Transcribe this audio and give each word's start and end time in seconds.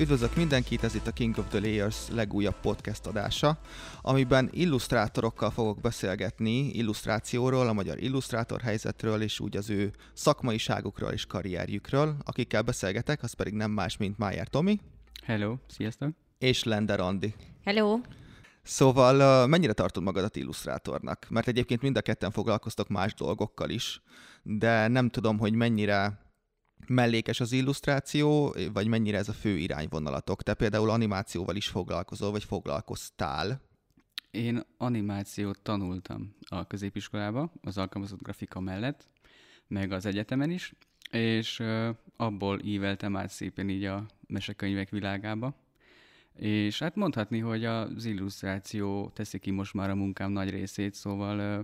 Üdvözlök 0.00 0.36
mindenkit, 0.36 0.84
ez 0.84 0.94
itt 0.94 1.06
a 1.06 1.12
King 1.12 1.38
of 1.38 1.48
the 1.48 1.58
Layers 1.58 2.08
legújabb 2.08 2.60
podcast 2.60 3.06
adása, 3.06 3.58
amiben 4.00 4.48
illusztrátorokkal 4.52 5.50
fogok 5.50 5.80
beszélgetni 5.80 6.68
illusztrációról, 6.68 7.68
a 7.68 7.72
magyar 7.72 8.02
illusztrátor 8.02 8.60
helyzetről, 8.60 9.22
és 9.22 9.40
úgy 9.40 9.56
az 9.56 9.70
ő 9.70 9.92
szakmaiságukról 10.12 11.10
és 11.10 11.26
karrierjükről. 11.26 12.16
Akikkel 12.24 12.62
beszélgetek, 12.62 13.22
az 13.22 13.32
pedig 13.32 13.52
nem 13.52 13.70
más, 13.70 13.96
mint 13.96 14.18
Májer 14.18 14.48
Tomi. 14.48 14.80
Hello, 15.24 15.56
sziasztok! 15.68 16.10
És 16.38 16.64
Lender 16.64 17.00
Andi. 17.00 17.34
Hello! 17.64 18.00
Szóval 18.62 19.46
mennyire 19.46 19.72
tartod 19.72 20.02
magadat 20.02 20.36
illusztrátornak? 20.36 21.26
Mert 21.28 21.48
egyébként 21.48 21.82
mind 21.82 21.96
a 21.96 22.02
ketten 22.02 22.30
foglalkoztok 22.30 22.88
más 22.88 23.14
dolgokkal 23.14 23.70
is, 23.70 24.02
de 24.42 24.88
nem 24.88 25.08
tudom, 25.08 25.38
hogy 25.38 25.54
mennyire 25.54 26.28
mellékes 26.88 27.40
az 27.40 27.52
illusztráció, 27.52 28.54
vagy 28.72 28.86
mennyire 28.86 29.18
ez 29.18 29.28
a 29.28 29.32
fő 29.32 29.56
irányvonalatok? 29.56 30.42
Te 30.42 30.54
például 30.54 30.90
animációval 30.90 31.56
is 31.56 31.68
foglalkozol, 31.68 32.30
vagy 32.30 32.44
foglalkoztál? 32.44 33.60
Én 34.30 34.62
animációt 34.76 35.60
tanultam 35.62 36.34
a 36.48 36.66
középiskolába, 36.66 37.52
az 37.62 37.78
alkalmazott 37.78 38.22
grafika 38.22 38.60
mellett, 38.60 39.06
meg 39.66 39.92
az 39.92 40.06
egyetemen 40.06 40.50
is, 40.50 40.74
és 41.10 41.62
abból 42.16 42.60
íveltem 42.60 43.16
át 43.16 43.30
szépen 43.30 43.68
így 43.68 43.84
a 43.84 44.06
mesekönyvek 44.26 44.90
világába. 44.90 45.54
És 46.36 46.78
hát 46.78 46.96
mondhatni, 46.96 47.38
hogy 47.38 47.64
az 47.64 48.04
illusztráció 48.04 49.10
teszi 49.14 49.38
ki 49.38 49.50
most 49.50 49.74
már 49.74 49.90
a 49.90 49.94
munkám 49.94 50.30
nagy 50.30 50.50
részét, 50.50 50.94
szóval 50.94 51.62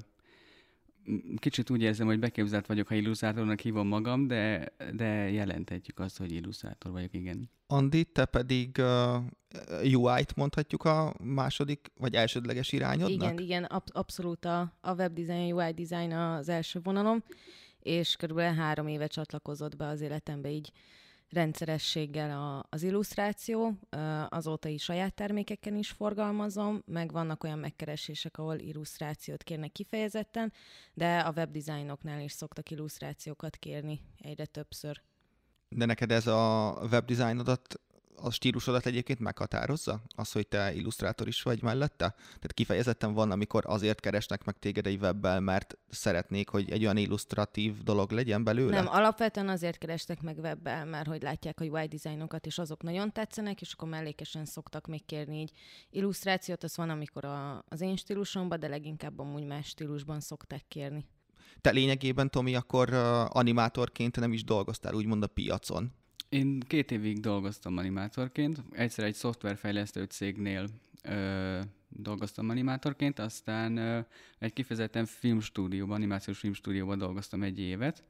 kicsit 1.36 1.70
úgy 1.70 1.82
érzem, 1.82 2.06
hogy 2.06 2.18
beképzelt 2.18 2.66
vagyok, 2.66 2.88
ha 2.88 2.94
illusztrátornak 2.94 3.60
hívom 3.60 3.88
magam, 3.88 4.26
de, 4.26 4.72
de 4.92 5.30
jelenthetjük 5.30 5.98
azt, 5.98 6.18
hogy 6.18 6.32
illusztrátor 6.32 6.92
vagyok, 6.92 7.14
igen. 7.14 7.50
Andi, 7.66 8.04
te 8.04 8.24
pedig 8.24 8.76
uh, 8.78 9.94
UI-t 9.94 10.36
mondhatjuk 10.36 10.84
a 10.84 11.14
második 11.22 11.92
vagy 11.98 12.14
elsődleges 12.14 12.72
irányodnak? 12.72 13.32
Igen, 13.32 13.38
igen, 13.38 13.64
ab- 13.64 13.96
abszolút 13.96 14.44
a, 14.44 14.72
a 14.80 14.94
webdesign, 14.94 15.52
UI 15.52 15.72
design 15.72 16.12
az 16.12 16.48
első 16.48 16.80
vonalom, 16.82 17.22
és 17.80 18.16
körülbelül 18.16 18.56
három 18.56 18.86
éve 18.86 19.06
csatlakozott 19.06 19.76
be 19.76 19.86
az 19.86 20.00
életembe 20.00 20.50
így 20.50 20.72
rendszerességgel 21.30 22.30
a, 22.30 22.66
az 22.70 22.82
illusztráció, 22.82 23.78
azóta 24.28 24.68
is 24.68 24.82
saját 24.82 25.14
termékeken 25.14 25.76
is 25.76 25.90
forgalmazom, 25.90 26.82
meg 26.86 27.12
vannak 27.12 27.44
olyan 27.44 27.58
megkeresések, 27.58 28.38
ahol 28.38 28.58
illusztrációt 28.58 29.42
kérnek 29.42 29.72
kifejezetten, 29.72 30.52
de 30.94 31.18
a 31.18 31.32
webdesignoknál 31.36 32.20
is 32.20 32.32
szoktak 32.32 32.70
illusztrációkat 32.70 33.56
kérni 33.56 34.00
egyre 34.18 34.46
többször. 34.46 35.02
De 35.68 35.84
neked 35.84 36.10
ez 36.10 36.26
a 36.26 36.72
webdesignodat 36.90 37.80
a 38.16 38.30
stílusodat 38.30 38.86
egyébként 38.86 39.18
meghatározza? 39.18 40.02
Az, 40.14 40.32
hogy 40.32 40.46
te 40.46 40.74
illusztrátor 40.74 41.28
is 41.28 41.42
vagy 41.42 41.62
mellette? 41.62 42.14
Tehát 42.16 42.52
kifejezetten 42.52 43.12
van, 43.12 43.30
amikor 43.30 43.64
azért 43.66 44.00
keresnek 44.00 44.44
meg 44.44 44.58
téged 44.58 44.86
egy 44.86 45.00
webbel, 45.00 45.40
mert 45.40 45.78
szeretnék, 45.88 46.48
hogy 46.48 46.70
egy 46.70 46.82
olyan 46.82 46.96
illusztratív 46.96 47.82
dolog 47.82 48.10
legyen 48.10 48.44
belőle? 48.44 48.76
Nem, 48.76 48.88
alapvetően 48.88 49.48
azért 49.48 49.78
kerestek 49.78 50.22
meg 50.22 50.38
webbel, 50.38 50.84
mert 50.84 51.06
hogy 51.06 51.22
látják 51.22 51.60
a 51.60 51.64
UI 51.64 51.86
dizájnokat, 51.86 52.46
és 52.46 52.58
azok 52.58 52.82
nagyon 52.82 53.12
tetszenek, 53.12 53.60
és 53.60 53.72
akkor 53.72 53.88
mellékesen 53.88 54.44
szoktak 54.44 54.86
még 54.86 55.04
kérni 55.04 55.40
így 55.40 55.52
illusztrációt, 55.90 56.64
az 56.64 56.76
van, 56.76 56.90
amikor 56.90 57.24
a, 57.24 57.64
az 57.68 57.80
én 57.80 57.96
stílusomban, 57.96 58.60
de 58.60 58.68
leginkább 58.68 59.18
amúgy 59.18 59.44
más 59.44 59.66
stílusban 59.66 60.20
szokták 60.20 60.64
kérni. 60.68 61.06
Te 61.60 61.70
lényegében, 61.70 62.30
Tomi, 62.30 62.54
akkor 62.54 62.94
animátorként 63.28 64.20
nem 64.20 64.32
is 64.32 64.44
dolgoztál 64.44 64.94
úgymond 64.94 65.22
a 65.22 65.26
piacon. 65.26 65.92
Én 66.36 66.60
két 66.60 66.90
évig 66.90 67.20
dolgoztam 67.20 67.76
animátorként. 67.76 68.62
Egyszer 68.72 69.04
egy 69.04 69.14
szoftverfejlesztő 69.14 70.04
cégnél 70.04 70.66
ö, 71.02 71.60
dolgoztam 71.88 72.48
animátorként, 72.48 73.18
aztán 73.18 73.76
ö, 73.76 74.00
egy 74.38 74.52
kifejezetten 74.52 75.04
filmstúdióban, 75.04 75.96
animációs 75.96 76.38
filmstúdióban 76.38 76.98
dolgoztam 76.98 77.42
egy 77.42 77.58
évet. 77.58 78.02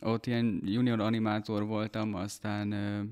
Ott 0.00 0.26
ilyen 0.26 0.62
junior 0.64 1.00
animátor 1.00 1.66
voltam, 1.66 2.14
aztán, 2.14 2.70
ö, 2.70 3.02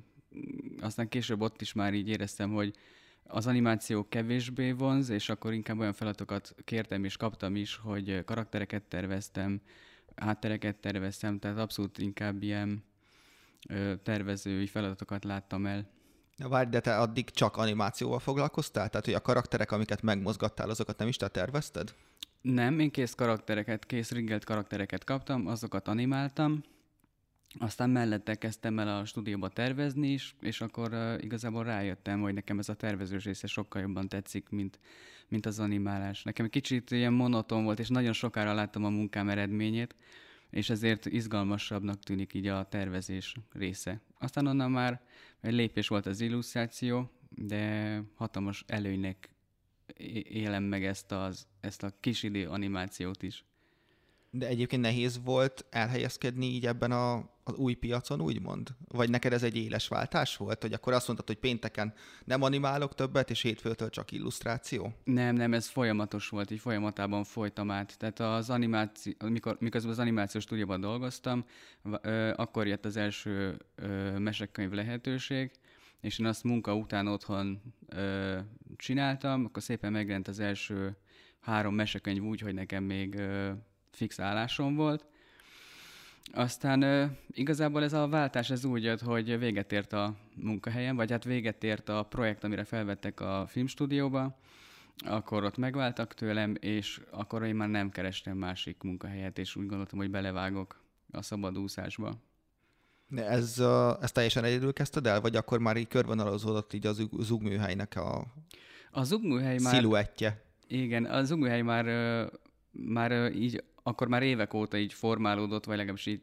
aztán 0.80 1.08
később 1.08 1.40
ott 1.40 1.60
is 1.60 1.72
már 1.72 1.94
így 1.94 2.08
éreztem, 2.08 2.52
hogy 2.52 2.74
az 3.22 3.46
animáció 3.46 4.08
kevésbé 4.08 4.70
vonz, 4.72 5.08
és 5.08 5.28
akkor 5.28 5.52
inkább 5.52 5.78
olyan 5.78 5.92
feladatokat 5.92 6.54
kértem 6.64 7.04
és 7.04 7.16
kaptam 7.16 7.56
is, 7.56 7.76
hogy 7.76 8.24
karaktereket 8.24 8.82
terveztem, 8.82 9.60
háttereket 10.16 10.76
terveztem, 10.76 11.38
tehát 11.38 11.58
abszolút 11.58 11.98
inkább 11.98 12.42
ilyen 12.42 12.84
tervezői 14.02 14.66
feladatokat 14.66 15.24
láttam 15.24 15.66
el. 15.66 15.94
Na 16.36 16.48
várj, 16.48 16.68
de 16.68 16.80
te 16.80 16.98
addig 16.98 17.30
csak 17.30 17.56
animációval 17.56 18.18
foglalkoztál? 18.18 18.88
Tehát, 18.88 19.04
hogy 19.04 19.14
a 19.14 19.20
karakterek, 19.20 19.72
amiket 19.72 20.02
megmozgattál, 20.02 20.70
azokat 20.70 20.98
nem 20.98 21.08
is 21.08 21.16
te 21.16 21.28
tervezted? 21.28 21.94
Nem, 22.40 22.78
én 22.78 22.90
kész 22.90 23.14
karaktereket, 23.14 23.86
kész 23.86 24.10
riggelt 24.10 24.44
karaktereket 24.44 25.04
kaptam, 25.04 25.46
azokat 25.46 25.88
animáltam, 25.88 26.62
aztán 27.58 27.90
mellette 27.90 28.34
kezdtem 28.34 28.78
el 28.78 28.98
a 28.98 29.04
stúdióba 29.04 29.48
tervezni 29.48 30.08
is, 30.08 30.34
és 30.40 30.60
akkor 30.60 30.92
uh, 30.92 31.14
igazából 31.20 31.64
rájöttem, 31.64 32.20
hogy 32.20 32.34
nekem 32.34 32.58
ez 32.58 32.68
a 32.68 32.74
tervezős 32.74 33.24
része 33.24 33.46
sokkal 33.46 33.82
jobban 33.82 34.08
tetszik, 34.08 34.48
mint, 34.48 34.78
mint 35.28 35.46
az 35.46 35.58
animálás. 35.58 36.22
Nekem 36.22 36.48
kicsit 36.48 36.90
ilyen 36.90 37.12
monoton 37.12 37.64
volt, 37.64 37.78
és 37.78 37.88
nagyon 37.88 38.12
sokára 38.12 38.54
láttam 38.54 38.84
a 38.84 38.88
munkám 38.88 39.28
eredményét, 39.28 39.94
és 40.56 40.70
ezért 40.70 41.06
izgalmasabbnak 41.06 41.98
tűnik 41.98 42.34
így 42.34 42.46
a 42.46 42.68
tervezés 42.68 43.36
része. 43.52 44.00
Aztán 44.18 44.46
onnan 44.46 44.70
már 44.70 45.02
egy 45.40 45.52
lépés 45.52 45.88
volt 45.88 46.06
az 46.06 46.20
illusztráció, 46.20 47.10
de 47.30 48.02
hatalmas 48.14 48.64
előnynek 48.66 49.30
élem 50.28 50.62
meg 50.62 50.84
ezt, 50.84 51.12
az, 51.12 51.46
ezt 51.60 51.82
a 51.82 51.92
kis 52.00 52.22
idő 52.22 52.48
animációt 52.48 53.22
is. 53.22 53.44
De 54.30 54.46
egyébként 54.46 54.82
nehéz 54.82 55.20
volt 55.24 55.64
elhelyezkedni 55.70 56.46
így 56.46 56.66
ebben 56.66 56.92
a, 56.92 57.14
az 57.44 57.54
új 57.54 57.74
piacon, 57.74 58.20
úgymond? 58.20 58.68
Vagy 58.88 59.10
neked 59.10 59.32
ez 59.32 59.42
egy 59.42 59.56
éles 59.56 59.88
váltás 59.88 60.36
volt, 60.36 60.62
hogy 60.62 60.72
akkor 60.72 60.92
azt 60.92 61.06
mondtad, 61.06 61.28
hogy 61.28 61.38
pénteken 61.38 61.94
nem 62.24 62.42
animálok 62.42 62.94
többet, 62.94 63.30
és 63.30 63.42
hétfőtől 63.42 63.90
csak 63.90 64.12
illusztráció? 64.12 64.92
Nem, 65.04 65.34
nem, 65.34 65.52
ez 65.52 65.68
folyamatos 65.68 66.28
volt, 66.28 66.50
így 66.50 66.60
folyamatában 66.60 67.24
folytam 67.24 67.70
át. 67.70 67.98
Tehát 67.98 68.20
az 68.20 68.50
animáció, 68.50 69.12
mikor, 69.24 69.56
miközben 69.60 69.92
az 69.92 69.98
animációs 69.98 70.42
stúdióban 70.42 70.80
dolgoztam, 70.80 71.44
akkor 72.34 72.66
jött 72.66 72.84
az 72.84 72.96
első 72.96 73.58
mesekönyv 74.18 74.70
lehetőség, 74.70 75.50
és 76.00 76.18
én 76.18 76.26
azt 76.26 76.44
munka 76.44 76.74
után 76.74 77.06
otthon 77.06 77.60
ö, 77.88 78.38
csináltam, 78.76 79.44
akkor 79.44 79.62
szépen 79.62 79.92
megjelent 79.92 80.28
az 80.28 80.40
első 80.40 80.96
három 81.40 81.74
mesekönyv 81.74 82.22
úgy, 82.22 82.40
hogy 82.40 82.54
nekem 82.54 82.84
még 82.84 83.14
ö, 83.14 83.50
fix 83.96 84.20
állásom 84.20 84.74
volt. 84.74 85.04
Aztán 86.32 86.82
ö, 86.82 87.04
igazából 87.30 87.82
ez 87.82 87.92
a 87.92 88.08
váltás 88.08 88.50
ez 88.50 88.64
úgy 88.64 88.82
jött, 88.82 89.00
hogy 89.00 89.38
véget 89.38 89.72
ért 89.72 89.92
a 89.92 90.14
munkahelyem, 90.34 90.96
vagy 90.96 91.10
hát 91.10 91.24
véget 91.24 91.64
ért 91.64 91.88
a 91.88 92.02
projekt, 92.02 92.44
amire 92.44 92.64
felvettek 92.64 93.20
a 93.20 93.44
filmstúdióba, 93.48 94.38
akkor 95.06 95.44
ott 95.44 95.56
megváltak 95.56 96.14
tőlem, 96.14 96.54
és 96.60 97.00
akkor 97.10 97.44
én 97.44 97.54
már 97.54 97.68
nem 97.68 97.90
kerestem 97.90 98.36
másik 98.36 98.82
munkahelyet, 98.82 99.38
és 99.38 99.56
úgy 99.56 99.66
gondoltam, 99.66 99.98
hogy 99.98 100.10
belevágok 100.10 100.80
a 101.10 101.22
szabadúszásba. 101.22 102.14
De 103.08 103.26
ez, 103.26 103.62
ez 104.00 104.12
teljesen 104.12 104.44
egyedül 104.44 104.72
kezdted 104.72 105.06
el, 105.06 105.20
vagy 105.20 105.36
akkor 105.36 105.58
már 105.58 105.76
így 105.76 105.88
körvonalazódott 105.88 106.72
így 106.72 106.86
az 106.86 107.02
zugműhelynek 107.18 107.96
a, 107.96 108.26
a 108.90 109.02
zugműhely 109.02 109.58
már, 109.58 109.74
sziluettje? 109.74 110.44
Igen, 110.66 111.04
a 111.04 111.24
zugműhely 111.24 111.62
már, 111.62 111.84
már 112.70 113.32
így 113.34 113.64
akkor 113.86 114.08
már 114.08 114.22
évek 114.22 114.54
óta 114.54 114.76
így 114.76 114.92
formálódott, 114.92 115.64
vagy 115.64 115.76
legalábbis 115.76 116.06
így 116.06 116.22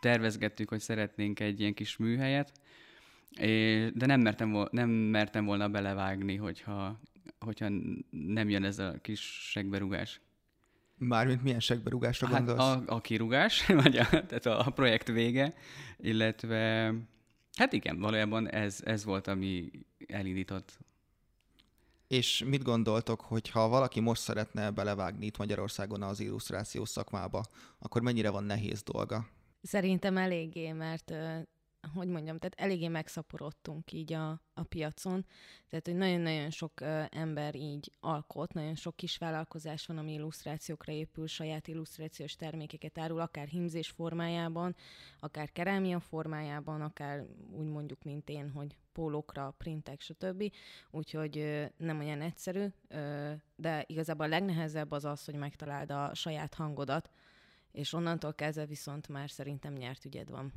tervezgettük, 0.00 0.68
hogy 0.68 0.80
szeretnénk 0.80 1.40
egy 1.40 1.60
ilyen 1.60 1.74
kis 1.74 1.96
műhelyet, 1.96 2.52
de 3.94 4.06
nem 4.06 4.20
mertem, 4.20 4.50
volna, 4.50 4.68
nem 4.72 4.88
mertem 4.90 5.44
volna 5.44 5.68
belevágni, 5.68 6.36
hogyha, 6.36 7.00
hogyha 7.38 7.68
nem 8.10 8.48
jön 8.48 8.64
ez 8.64 8.78
a 8.78 8.94
kis 9.02 9.20
segberugás. 9.50 10.20
Mármint 10.96 11.42
milyen 11.42 11.60
segberugásra 11.60 12.26
hát 12.26 12.36
gondolsz? 12.36 12.60
A, 12.60 12.82
a 12.86 13.00
kirugás, 13.00 13.66
vagy 13.82 13.96
a, 13.96 14.08
tehát 14.08 14.46
a, 14.46 14.70
projekt 14.74 15.08
vége, 15.08 15.54
illetve 15.96 16.94
hát 17.56 17.72
igen, 17.72 17.98
valójában 17.98 18.50
ez, 18.50 18.80
ez 18.84 19.04
volt, 19.04 19.26
ami 19.26 19.70
elindított 20.06 20.78
és 22.10 22.44
mit 22.46 22.62
gondoltok, 22.62 23.20
hogy 23.20 23.48
ha 23.48 23.68
valaki 23.68 24.00
most 24.00 24.22
szeretne 24.22 24.70
belevágni 24.70 25.26
itt 25.26 25.36
Magyarországon 25.36 26.02
az 26.02 26.20
illusztráció 26.20 26.84
szakmába, 26.84 27.44
akkor 27.78 28.02
mennyire 28.02 28.30
van 28.30 28.44
nehéz 28.44 28.82
dolga? 28.82 29.26
Szerintem 29.62 30.16
eléggé, 30.16 30.72
mert 30.72 31.12
hogy 31.94 32.08
mondjam, 32.08 32.38
tehát 32.38 32.60
eléggé 32.60 32.88
megszaporodtunk 32.88 33.92
így 33.92 34.12
a, 34.12 34.30
a 34.54 34.62
piacon, 34.62 35.26
tehát 35.68 35.86
hogy 35.86 35.96
nagyon-nagyon 35.96 36.50
sok 36.50 36.80
ö, 36.80 37.02
ember 37.10 37.54
így 37.54 37.92
alkot, 38.00 38.52
nagyon 38.52 38.74
sok 38.74 38.96
kis 38.96 39.16
vállalkozás 39.16 39.86
van, 39.86 39.98
ami 39.98 40.12
illusztrációkra 40.12 40.92
épül, 40.92 41.26
saját 41.26 41.68
illusztrációs 41.68 42.36
termékeket 42.36 42.98
árul, 42.98 43.20
akár 43.20 43.46
himzés 43.46 43.88
formájában, 43.88 44.76
akár 45.20 45.52
kerámia 45.52 46.00
formájában, 46.00 46.80
akár 46.80 47.26
úgy 47.52 47.66
mondjuk, 47.66 48.02
mint 48.02 48.28
én, 48.28 48.50
hogy 48.50 48.76
pólókra, 48.92 49.54
printek, 49.58 50.00
stb. 50.00 50.52
Úgyhogy 50.90 51.38
ö, 51.38 51.64
nem 51.76 51.98
olyan 51.98 52.20
egyszerű, 52.20 52.66
ö, 52.88 53.32
de 53.56 53.84
igazából 53.86 54.26
a 54.26 54.28
legnehezebb 54.28 54.90
az 54.90 55.04
az, 55.04 55.24
hogy 55.24 55.34
megtaláld 55.34 55.90
a 55.90 56.14
saját 56.14 56.54
hangodat, 56.54 57.10
és 57.72 57.92
onnantól 57.92 58.34
kezdve 58.34 58.66
viszont 58.66 59.08
már 59.08 59.30
szerintem 59.30 59.72
nyert 59.72 60.04
ügyed 60.04 60.30
van. 60.30 60.52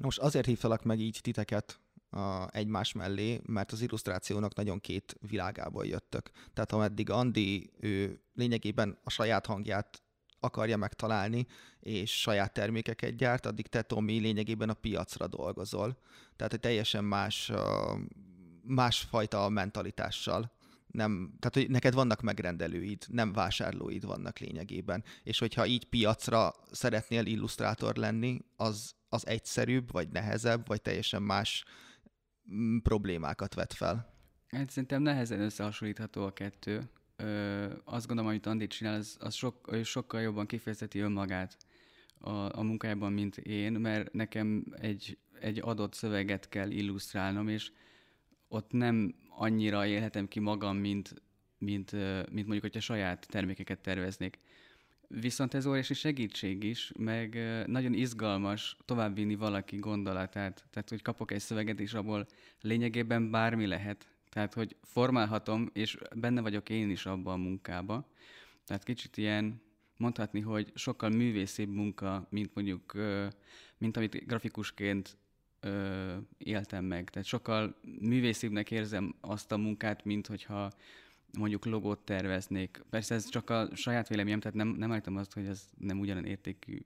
Most 0.00 0.18
azért 0.18 0.46
hívtalak 0.46 0.82
meg 0.82 1.00
így 1.00 1.18
titeket 1.22 1.80
a 2.10 2.56
egymás 2.56 2.92
mellé, 2.92 3.40
mert 3.46 3.72
az 3.72 3.80
illusztrációnak 3.80 4.54
nagyon 4.54 4.80
két 4.80 5.16
világából 5.20 5.86
jöttök. 5.86 6.30
Tehát 6.54 6.72
ameddig 6.72 7.10
Andi, 7.10 7.70
ő 7.80 8.22
lényegében 8.34 8.98
a 9.04 9.10
saját 9.10 9.46
hangját 9.46 10.02
akarja 10.40 10.76
megtalálni, 10.76 11.46
és 11.80 12.20
saját 12.20 12.52
termékeket 12.52 13.16
gyárt, 13.16 13.46
addig 13.46 13.66
te, 13.66 13.82
Tomi, 13.82 14.18
lényegében 14.18 14.68
a 14.68 14.74
piacra 14.74 15.26
dolgozol. 15.26 15.98
Tehát 16.36 16.52
egy 16.52 16.60
teljesen 16.60 17.04
más, 17.04 17.52
másfajta 18.62 19.48
mentalitással 19.48 20.52
nem, 20.90 21.32
tehát 21.38 21.54
hogy 21.54 21.70
neked 21.70 21.94
vannak 21.94 22.20
megrendelőid, 22.20 23.04
nem 23.08 23.32
vásárlóid 23.32 24.04
vannak 24.04 24.38
lényegében. 24.38 25.04
És 25.22 25.38
hogyha 25.38 25.66
így 25.66 25.84
piacra 25.84 26.54
szeretnél 26.70 27.26
illusztrátor 27.26 27.96
lenni, 27.96 28.38
az, 28.56 28.94
az 29.08 29.26
egyszerűbb, 29.26 29.92
vagy 29.92 30.08
nehezebb, 30.08 30.66
vagy 30.66 30.82
teljesen 30.82 31.22
más 31.22 31.64
mm, 32.52 32.78
problémákat 32.78 33.54
vet 33.54 33.72
fel. 33.72 34.16
Hát 34.48 34.70
szerintem 34.70 35.02
nehezen 35.02 35.40
összehasonlítható 35.40 36.24
a 36.24 36.32
kettő. 36.32 36.90
Ö, 37.16 37.64
azt 37.84 38.06
gondolom, 38.06 38.30
amit 38.30 38.46
Andi 38.46 38.66
csinál, 38.66 38.94
az, 38.94 39.16
az 39.20 39.34
sok, 39.34 39.76
sokkal 39.84 40.20
jobban 40.20 40.46
kifejezheti 40.46 40.98
önmagát 40.98 41.56
a, 42.20 42.58
a 42.58 42.62
munkájában, 42.62 43.12
mint 43.12 43.36
én, 43.36 43.72
mert 43.72 44.12
nekem 44.12 44.64
egy, 44.80 45.18
egy 45.40 45.60
adott 45.60 45.94
szöveget 45.94 46.48
kell 46.48 46.70
illusztrálnom, 46.70 47.48
és 47.48 47.72
ott 48.48 48.72
nem 48.72 49.14
annyira 49.28 49.86
élhetem 49.86 50.28
ki 50.28 50.40
magam, 50.40 50.76
mint, 50.76 51.14
mint, 51.58 51.92
mint 52.30 52.46
mondjuk, 52.46 52.60
hogyha 52.60 52.80
saját 52.80 53.26
termékeket 53.30 53.78
terveznék. 53.80 54.38
Viszont 55.08 55.54
ez 55.54 55.66
óriási 55.66 55.94
segítség 55.94 56.64
is, 56.64 56.92
meg 56.98 57.38
nagyon 57.66 57.94
izgalmas 57.94 58.76
továbbvinni 58.84 59.34
valaki 59.34 59.76
gondolatát. 59.76 60.66
Tehát, 60.70 60.88
hogy 60.88 61.02
kapok 61.02 61.30
egy 61.30 61.40
szöveget, 61.40 61.80
és 61.80 61.94
abból 61.94 62.26
lényegében 62.60 63.30
bármi 63.30 63.66
lehet. 63.66 64.08
Tehát, 64.28 64.54
hogy 64.54 64.76
formálhatom, 64.82 65.70
és 65.72 65.98
benne 66.16 66.40
vagyok 66.40 66.68
én 66.68 66.90
is 66.90 67.06
abban 67.06 67.34
a 67.34 67.42
munkába. 67.42 68.08
Tehát 68.64 68.84
kicsit 68.84 69.16
ilyen, 69.16 69.60
mondhatni, 69.96 70.40
hogy 70.40 70.72
sokkal 70.74 71.10
művészibb 71.10 71.68
munka, 71.68 72.26
mint 72.30 72.54
mondjuk, 72.54 72.92
mint 73.78 73.96
amit 73.96 74.26
grafikusként 74.26 75.16
ö, 75.60 76.14
éltem 76.38 76.84
meg. 76.84 77.10
Tehát 77.10 77.28
sokkal 77.28 77.76
művészibbnek 78.00 78.70
érzem 78.70 79.14
azt 79.20 79.52
a 79.52 79.56
munkát, 79.56 80.04
mint 80.04 80.26
hogyha 80.26 80.70
mondjuk 81.38 81.64
logót 81.64 81.98
terveznék. 81.98 82.84
Persze 82.90 83.14
ez 83.14 83.28
csak 83.28 83.50
a 83.50 83.68
saját 83.74 84.08
véleményem, 84.08 84.40
tehát 84.40 84.56
nem, 84.56 84.68
nem 84.68 84.92
állítom 84.92 85.16
azt, 85.16 85.32
hogy 85.32 85.46
ez 85.46 85.62
nem 85.78 86.00
ugyanen 86.00 86.24
értékű 86.24 86.78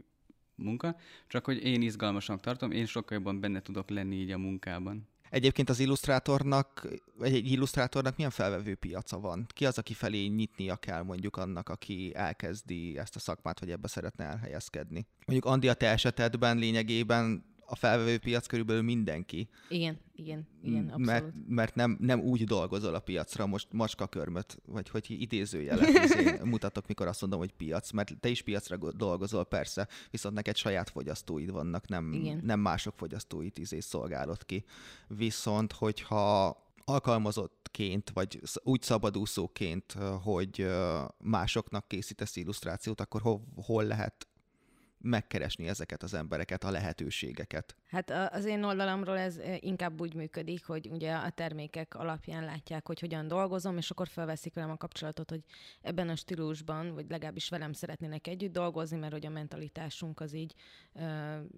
munka, 0.55 0.97
csak 1.27 1.45
hogy 1.45 1.65
én 1.65 1.83
izgalmasan 1.83 2.41
tartom, 2.41 2.71
én 2.71 2.87
sokkal 2.87 3.17
jobban 3.17 3.41
benne 3.41 3.63
tudok 3.63 3.91
lenni 3.91 4.17
így 4.17 4.31
a 4.31 4.39
munkában. 4.39 5.11
Egyébként 5.31 5.69
az 5.71 5.79
illusztrátornak, 5.79 6.89
egy 7.21 7.51
illusztrátornak 7.51 8.17
milyen 8.17 8.31
felvevő 8.31 8.75
piaca 8.75 9.21
van? 9.21 9.47
Ki 9.49 9.67
az, 9.67 9.79
aki 9.79 9.95
felé 9.95 10.27
nyitnia 10.27 10.77
kell 10.77 11.03
mondjuk 11.03 11.37
annak, 11.37 11.69
aki 11.69 12.13
elkezdi 12.15 12.99
ezt 12.99 13.17
a 13.17 13.19
szakmát, 13.19 13.61
vagy 13.61 13.71
ebbe 13.71 13.89
szeretne 13.89 14.25
elhelyezkedni? 14.25 15.07
Mondjuk 15.27 15.53
Andi, 15.53 15.69
a 15.69 15.75
te 15.75 15.89
esetedben 15.89 16.59
lényegében 16.59 17.45
a 17.73 17.75
felvevő 17.75 18.19
piac 18.19 18.47
körülbelül 18.47 18.83
mindenki. 18.83 19.49
Igen, 19.69 19.99
igen, 20.15 20.47
igen, 20.63 20.85
abszolút. 20.85 21.07
Mert, 21.07 21.25
mert 21.49 21.75
nem, 21.75 21.97
nem 22.01 22.21
úgy 22.21 22.45
dolgozol 22.45 22.95
a 22.95 23.01
piacra, 23.01 23.47
most 23.47 23.69
macskakörmöt, 23.71 24.59
vagy 24.67 24.89
hogy 24.89 25.05
idézőjelet 25.09 26.45
mutatok, 26.45 26.87
mikor 26.87 27.07
azt 27.07 27.21
mondom, 27.21 27.39
hogy 27.39 27.53
piac, 27.53 27.91
mert 27.91 28.21
te 28.21 28.29
is 28.29 28.43
piacra 28.43 28.77
dolgozol 28.77 29.45
persze, 29.45 29.89
viszont 30.11 30.35
neked 30.35 30.57
saját 30.57 30.91
fogyasztóid 30.91 31.51
vannak, 31.51 31.89
nem, 31.89 32.13
igen. 32.13 32.41
nem 32.45 32.61
mások 32.61 32.95
fogyasztóit 32.97 33.59
izé 33.59 33.81
szolgálod 33.81 34.45
ki. 34.45 34.65
Viszont, 35.09 35.73
hogyha 35.73 36.57
alkalmazottként, 36.85 38.11
vagy 38.11 38.41
úgy 38.63 38.83
szabadúszóként, 38.83 39.93
hogy 40.23 40.67
másoknak 41.19 41.89
készítesz 41.89 42.37
illusztrációt, 42.37 43.01
akkor 43.01 43.21
hol, 43.21 43.43
hol 43.55 43.85
lehet 43.85 44.27
megkeresni 45.03 45.69
ezeket 45.69 46.03
az 46.03 46.15
embereket, 46.15 46.65
a 46.65 46.71
lehetőségeket? 46.71 47.77
Hát 47.87 48.11
az 48.11 48.45
én 48.45 48.63
oldalamról 48.63 49.19
ez 49.19 49.41
inkább 49.59 50.01
úgy 50.01 50.15
működik, 50.15 50.67
hogy 50.67 50.89
ugye 50.91 51.15
a 51.15 51.31
termékek 51.31 51.95
alapján 51.95 52.45
látják, 52.45 52.87
hogy 52.87 53.01
hogyan 53.01 53.29
dolgozom, 53.29 53.77
és 53.77 53.91
akkor 53.91 54.09
felveszik 54.09 54.55
velem 54.55 54.71
a 54.71 54.77
kapcsolatot, 54.77 55.31
hogy 55.31 55.43
ebben 55.81 56.09
a 56.09 56.17
stílusban, 56.17 56.95
vagy 56.95 57.07
legalábbis 57.09 57.49
velem 57.49 57.73
szeretnének 57.73 58.27
együtt 58.27 58.53
dolgozni, 58.53 58.97
mert 58.97 59.13
hogy 59.13 59.27
a 59.27 59.31
mentalitásunk 59.31 60.21
az 60.21 60.33
így 60.33 60.55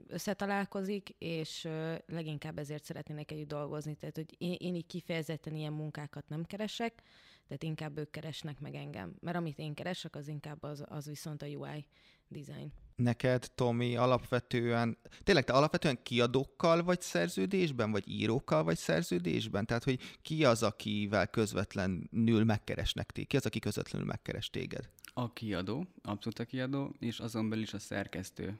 összetalálkozik, 0.06 1.08
és 1.18 1.68
leginkább 2.06 2.58
ezért 2.58 2.84
szeretnének 2.84 3.30
együtt 3.30 3.48
dolgozni. 3.48 3.94
Tehát, 3.94 4.16
hogy 4.16 4.34
én, 4.38 4.56
én 4.58 4.74
így 4.74 4.86
kifejezetten 4.86 5.54
ilyen 5.54 5.72
munkákat 5.72 6.28
nem 6.28 6.44
keresek, 6.44 7.02
tehát 7.46 7.62
inkább 7.62 7.98
ők 7.98 8.10
keresnek 8.10 8.60
meg 8.60 8.74
engem. 8.74 9.14
Mert 9.20 9.36
amit 9.36 9.58
én 9.58 9.74
keresek, 9.74 10.16
az 10.16 10.28
inkább 10.28 10.62
az, 10.62 10.84
az 10.86 11.06
viszont 11.06 11.42
a 11.42 11.46
UI 11.46 11.86
design. 12.28 12.72
Neked, 12.96 13.50
Tomi, 13.54 13.96
alapvetően, 13.96 14.98
tényleg 15.22 15.44
te 15.44 15.52
alapvetően 15.52 16.02
kiadókkal 16.02 16.82
vagy 16.82 17.00
szerződésben, 17.00 17.90
vagy 17.90 18.08
írókkal 18.08 18.64
vagy 18.64 18.76
szerződésben? 18.76 19.66
Tehát, 19.66 19.84
hogy 19.84 20.00
ki 20.22 20.44
az, 20.44 20.62
akivel 20.62 21.26
közvetlenül 21.26 22.44
megkeresnek 22.44 23.10
téged? 23.10 23.28
Ki 23.28 23.36
az, 23.36 23.46
aki 23.46 23.58
közvetlenül 23.58 24.06
megkeres 24.06 24.50
téged? 24.50 24.90
A 25.14 25.32
kiadó, 25.32 25.86
abszolút 26.02 26.38
a 26.38 26.44
kiadó, 26.44 26.94
és 26.98 27.18
azon 27.18 27.48
belül 27.48 27.64
is 27.64 27.74
a 27.74 27.78
szerkesztő. 27.78 28.58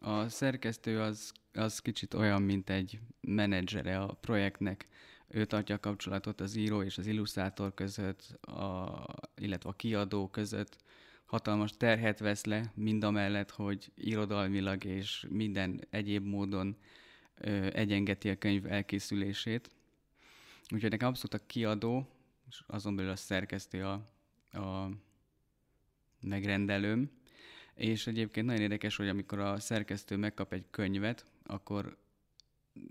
A 0.00 0.28
szerkesztő 0.28 1.00
az, 1.00 1.32
az 1.52 1.78
kicsit 1.78 2.14
olyan, 2.14 2.42
mint 2.42 2.70
egy 2.70 2.98
menedzsere 3.20 3.98
a 3.98 4.06
projektnek. 4.06 4.88
Ő 5.28 5.44
tartja 5.44 5.74
a 5.74 5.80
kapcsolatot 5.80 6.40
az 6.40 6.56
író 6.56 6.82
és 6.82 6.98
az 6.98 7.06
illusztrátor 7.06 7.74
között, 7.74 8.38
a, 8.40 9.04
illetve 9.36 9.68
a 9.68 9.72
kiadó 9.72 10.28
között, 10.28 10.76
hatalmas 11.26 11.76
terhet 11.76 12.18
vesz 12.18 12.44
le, 12.44 12.72
mind 12.74 13.04
a 13.04 13.10
mellett, 13.10 13.50
hogy 13.50 13.90
irodalmilag 13.94 14.84
és 14.84 15.26
minden 15.28 15.86
egyéb 15.90 16.26
módon 16.26 16.76
ö, 17.38 17.68
egyengeti 17.72 18.28
a 18.28 18.38
könyv 18.38 18.66
elkészülését. 18.66 19.70
Úgyhogy 20.74 20.90
nekem 20.90 21.08
abszolút 21.08 21.42
a 21.42 21.46
kiadó, 21.46 22.08
és 22.48 22.62
azon 22.66 22.96
belül 22.96 23.10
a 23.10 23.16
szerkesztő 23.16 23.84
a, 23.84 23.92
a 24.58 24.90
megrendelőm. 26.20 27.10
És 27.74 28.06
egyébként 28.06 28.46
nagyon 28.46 28.62
érdekes, 28.62 28.96
hogy 28.96 29.08
amikor 29.08 29.38
a 29.38 29.60
szerkesztő 29.60 30.16
megkap 30.16 30.52
egy 30.52 30.64
könyvet, 30.70 31.24
akkor 31.42 31.96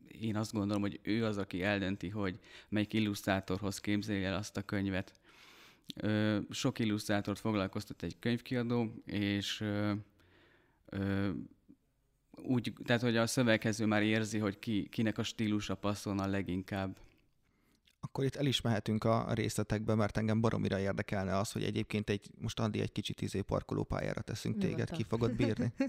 én 0.07 0.35
azt 0.35 0.53
gondolom, 0.53 0.81
hogy 0.81 0.99
ő 1.03 1.25
az, 1.25 1.37
aki 1.37 1.63
eldönti, 1.63 2.09
hogy 2.09 2.39
melyik 2.69 2.93
illusztrátorhoz 2.93 3.79
képzeli 3.79 4.23
el 4.23 4.35
azt 4.35 4.57
a 4.57 4.61
könyvet. 4.61 5.19
Ö, 5.95 6.39
sok 6.49 6.79
illusztrátort 6.79 7.39
foglalkoztat 7.39 8.03
egy 8.03 8.19
könyvkiadó, 8.19 8.93
és 9.05 9.61
ö, 9.61 9.93
ö, 10.85 11.29
úgy, 12.31 12.73
tehát 12.85 13.01
hogy 13.01 13.17
a 13.17 13.27
szövegező 13.27 13.85
már 13.85 14.03
érzi, 14.03 14.37
hogy 14.37 14.59
ki, 14.59 14.87
kinek 14.89 15.17
a 15.17 15.23
stílusa 15.23 15.75
passzolna 15.75 16.27
leginkább. 16.27 16.97
Akkor 17.99 18.23
itt 18.23 18.35
el 18.35 18.45
is 18.45 18.61
mehetünk 18.61 19.03
a 19.03 19.33
részletekbe, 19.33 19.95
mert 19.95 20.17
engem 20.17 20.41
baromira 20.41 20.79
érdekelne 20.79 21.37
az, 21.37 21.51
hogy 21.51 21.63
egyébként 21.63 22.09
egy, 22.09 22.29
most 22.41 22.59
Andi 22.59 22.81
egy 22.81 22.91
kicsit 22.91 23.21
izé 23.21 23.41
parkolópályára 23.41 24.21
teszünk 24.21 24.57
téged, 24.57 24.69
Nyugodtan. 24.69 24.97
ki 24.97 25.03
fogod 25.03 25.35
bírni? 25.35 25.73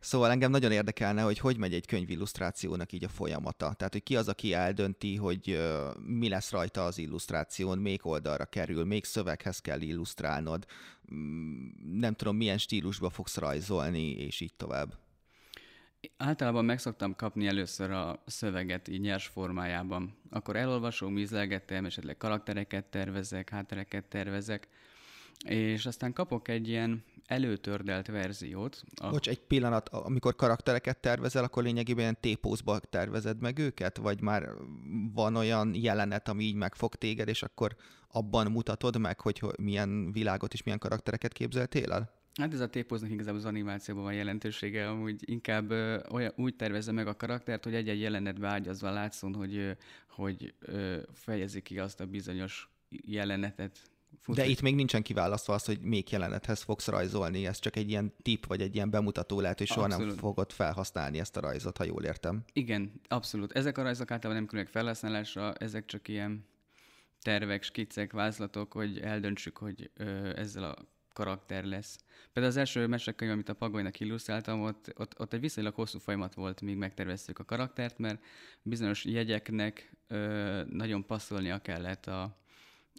Szóval 0.00 0.30
engem 0.30 0.50
nagyon 0.50 0.72
érdekelne, 0.72 1.22
hogy 1.22 1.38
hogy 1.38 1.56
megy 1.56 1.74
egy 1.74 1.86
könyvillusztrációnak 1.86 2.92
így 2.92 3.04
a 3.04 3.08
folyamata. 3.08 3.72
Tehát, 3.72 3.92
hogy 3.92 4.02
ki 4.02 4.16
az, 4.16 4.28
aki 4.28 4.52
eldönti, 4.52 5.16
hogy 5.16 5.60
mi 6.06 6.28
lesz 6.28 6.50
rajta 6.50 6.84
az 6.84 6.98
illusztráción, 6.98 7.78
még 7.78 8.00
oldalra 8.02 8.44
kerül, 8.44 8.84
még 8.84 9.04
szöveghez 9.04 9.60
kell 9.60 9.80
illusztrálnod, 9.80 10.66
mm, 11.14 11.68
nem 11.98 12.14
tudom, 12.14 12.36
milyen 12.36 12.58
stílusba 12.58 13.10
fogsz 13.10 13.36
rajzolni, 13.36 14.10
és 14.10 14.40
így 14.40 14.54
tovább. 14.54 14.94
Általában 16.16 16.64
meg 16.64 16.78
szoktam 16.78 17.16
kapni 17.16 17.46
először 17.46 17.90
a 17.90 18.22
szöveget 18.26 18.88
így 18.88 19.00
nyers 19.00 19.26
formájában. 19.26 20.16
Akkor 20.30 20.56
elolvasom, 20.56 21.18
ízlelgetem, 21.18 21.84
esetleg 21.84 22.16
karaktereket 22.16 22.84
tervezek, 22.84 23.50
háttereket 23.50 24.04
tervezek, 24.04 24.68
és 25.46 25.86
aztán 25.86 26.12
kapok 26.12 26.48
egy 26.48 26.68
ilyen 26.68 27.04
előtördelt 27.28 28.06
verziót. 28.06 28.82
A... 29.00 29.08
Bocs, 29.10 29.28
egy 29.28 29.40
pillanat, 29.40 29.88
amikor 29.88 30.36
karaktereket 30.36 30.98
tervezel, 30.98 31.44
akkor 31.44 31.62
lényegében 31.62 32.02
ilyen 32.02 32.20
tépózba 32.20 32.78
tervezed 32.78 33.40
meg 33.40 33.58
őket? 33.58 33.96
Vagy 33.96 34.20
már 34.20 34.48
van 35.14 35.36
olyan 35.36 35.74
jelenet, 35.74 36.28
ami 36.28 36.44
így 36.44 36.54
megfog 36.54 36.94
téged, 36.94 37.28
és 37.28 37.42
akkor 37.42 37.76
abban 38.08 38.50
mutatod 38.50 38.98
meg, 38.98 39.20
hogy 39.20 39.42
milyen 39.60 40.12
világot 40.12 40.52
és 40.52 40.62
milyen 40.62 40.78
karaktereket 40.78 41.32
képzeltél 41.32 41.92
el? 41.92 42.16
Hát 42.34 42.52
ez 42.52 42.60
a 42.60 42.68
tépóznak 42.68 43.10
igazából 43.10 43.38
az 43.38 43.44
animációban 43.44 44.02
van 44.02 44.14
jelentősége, 44.14 44.88
amúgy 44.88 45.30
inkább 45.30 45.70
ö, 45.70 45.98
olyan, 46.10 46.32
úgy 46.36 46.56
tervezze 46.56 46.92
meg 46.92 47.06
a 47.06 47.16
karaktert, 47.16 47.64
hogy 47.64 47.74
egy-egy 47.74 48.00
jelenetbe 48.00 48.48
ágyazva 48.48 48.90
látszon, 48.90 49.34
hogy, 49.34 49.56
ö, 49.56 49.70
hogy 50.08 50.54
ö, 50.58 50.98
fejezi 51.12 51.60
ki 51.60 51.78
azt 51.78 52.00
a 52.00 52.06
bizonyos 52.06 52.70
jelenetet. 52.90 53.78
De 54.26 54.46
itt 54.46 54.60
még 54.60 54.74
nincsen 54.74 55.02
kiválasztva 55.02 55.54
az, 55.54 55.64
hogy 55.64 55.80
még 55.80 56.10
jelenethez 56.10 56.62
fogsz 56.62 56.86
rajzolni, 56.86 57.46
ez 57.46 57.58
csak 57.58 57.76
egy 57.76 57.88
ilyen 57.88 58.14
tip, 58.22 58.46
vagy 58.46 58.60
egy 58.60 58.74
ilyen 58.74 58.90
bemutató 58.90 59.40
lehet, 59.40 59.58
hogy 59.58 59.66
soha 59.66 59.84
abszolút. 59.84 60.06
nem 60.06 60.16
fogod 60.16 60.52
felhasználni 60.52 61.18
ezt 61.18 61.36
a 61.36 61.40
rajzot, 61.40 61.76
ha 61.76 61.84
jól 61.84 62.04
értem. 62.04 62.44
Igen, 62.52 62.92
abszolút. 63.08 63.52
Ezek 63.52 63.78
a 63.78 63.82
rajzok 63.82 64.10
általában 64.10 64.42
nem 64.42 64.50
különleg 64.50 64.72
felhasználásra, 64.72 65.54
ezek 65.54 65.84
csak 65.84 66.08
ilyen 66.08 66.46
tervek, 67.22 67.62
skiccek, 67.62 68.12
vázlatok, 68.12 68.72
hogy 68.72 68.98
eldöntsük, 68.98 69.56
hogy 69.56 69.90
ö, 69.94 70.38
ezzel 70.38 70.64
a 70.64 70.76
karakter 71.12 71.64
lesz. 71.64 71.98
Például 72.32 72.54
az 72.54 72.56
első 72.58 72.86
mesekönyv, 72.86 73.32
amit 73.32 73.48
a 73.48 73.54
Pagolynak 73.54 74.00
illusztráltam, 74.00 74.62
ott, 74.62 74.92
ott, 74.96 75.20
ott 75.20 75.32
egy 75.32 75.40
viszonylag 75.40 75.74
hosszú 75.74 75.98
folyamat 75.98 76.34
volt, 76.34 76.60
míg 76.60 76.76
megterveztük 76.76 77.38
a 77.38 77.44
karaktert, 77.44 77.98
mert 77.98 78.22
bizonyos 78.62 79.04
jegyeknek 79.04 79.96
ö, 80.06 80.62
nagyon 80.70 81.06
passzolnia 81.06 81.58
kellett 81.58 82.06
a, 82.06 82.37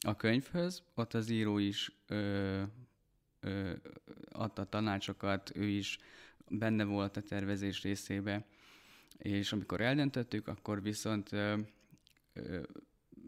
a 0.06 0.16
könyvhöz. 0.16 0.84
Ott 0.96 1.14
az 1.14 1.30
író 1.30 1.58
is 1.58 1.92
ö, 2.08 2.64
ö, 3.40 3.72
adta 4.32 4.66
tanácsokat, 4.66 5.52
ő 5.56 5.64
is 5.64 5.98
benne 6.50 6.84
volt 6.84 7.18
a 7.18 7.22
tervezés 7.22 7.82
részébe, 7.82 8.46
és 9.18 9.52
amikor 9.52 9.82
eldöntöttük, 9.82 10.48
akkor 10.48 10.82
viszont 10.82 11.32
ö, 11.32 11.58
ö, 12.34 12.62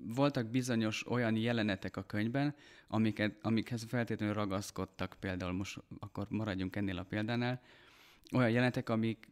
voltak 0.05 0.47
bizonyos 0.47 1.07
olyan 1.07 1.35
jelenetek 1.35 1.97
a 1.97 2.03
könyvben, 2.03 2.55
amiket, 2.87 3.37
amikhez 3.41 3.85
feltétlenül 3.87 4.33
ragaszkodtak, 4.33 5.15
például 5.19 5.51
most 5.51 5.79
akkor 5.99 6.25
maradjunk 6.29 6.75
ennél 6.75 6.97
a 6.97 7.03
példánál, 7.03 7.61
olyan 8.33 8.49
jelenetek, 8.49 8.89
amik, 8.89 9.27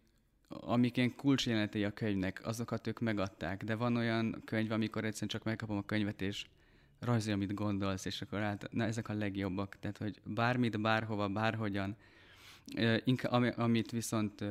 amik 0.47 0.97
ilyen 0.97 1.15
kulcsjelenetei 1.15 1.83
a 1.83 1.93
könyvnek, 1.93 2.41
azokat 2.43 2.87
ők 2.87 2.99
megadták, 2.99 3.63
de 3.63 3.75
van 3.75 3.95
olyan 3.95 4.41
könyv, 4.45 4.71
amikor 4.71 5.05
egyszerűen 5.05 5.29
csak 5.29 5.43
megkapom 5.43 5.77
a 5.77 5.85
könyvet, 5.85 6.21
és 6.21 6.45
rajzolja, 6.99 7.35
amit 7.35 7.53
gondolsz, 7.53 8.05
és 8.05 8.21
akkor 8.21 8.39
hát, 8.39 8.67
na, 8.71 8.83
ezek 8.83 9.09
a 9.09 9.13
legjobbak, 9.13 9.77
tehát, 9.79 9.97
hogy 9.97 10.21
bármit, 10.25 10.81
bárhova, 10.81 11.27
bárhogyan, 11.27 11.95
inkább, 13.03 13.53
amit 13.57 13.91
viszont 13.91 14.43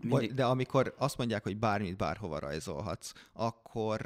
mindig... 0.00 0.34
De 0.34 0.44
amikor 0.44 0.94
azt 0.98 1.18
mondják, 1.18 1.42
hogy 1.42 1.56
bármit, 1.56 1.96
bárhova 1.96 2.38
rajzolhatsz, 2.38 3.12
akkor 3.32 4.00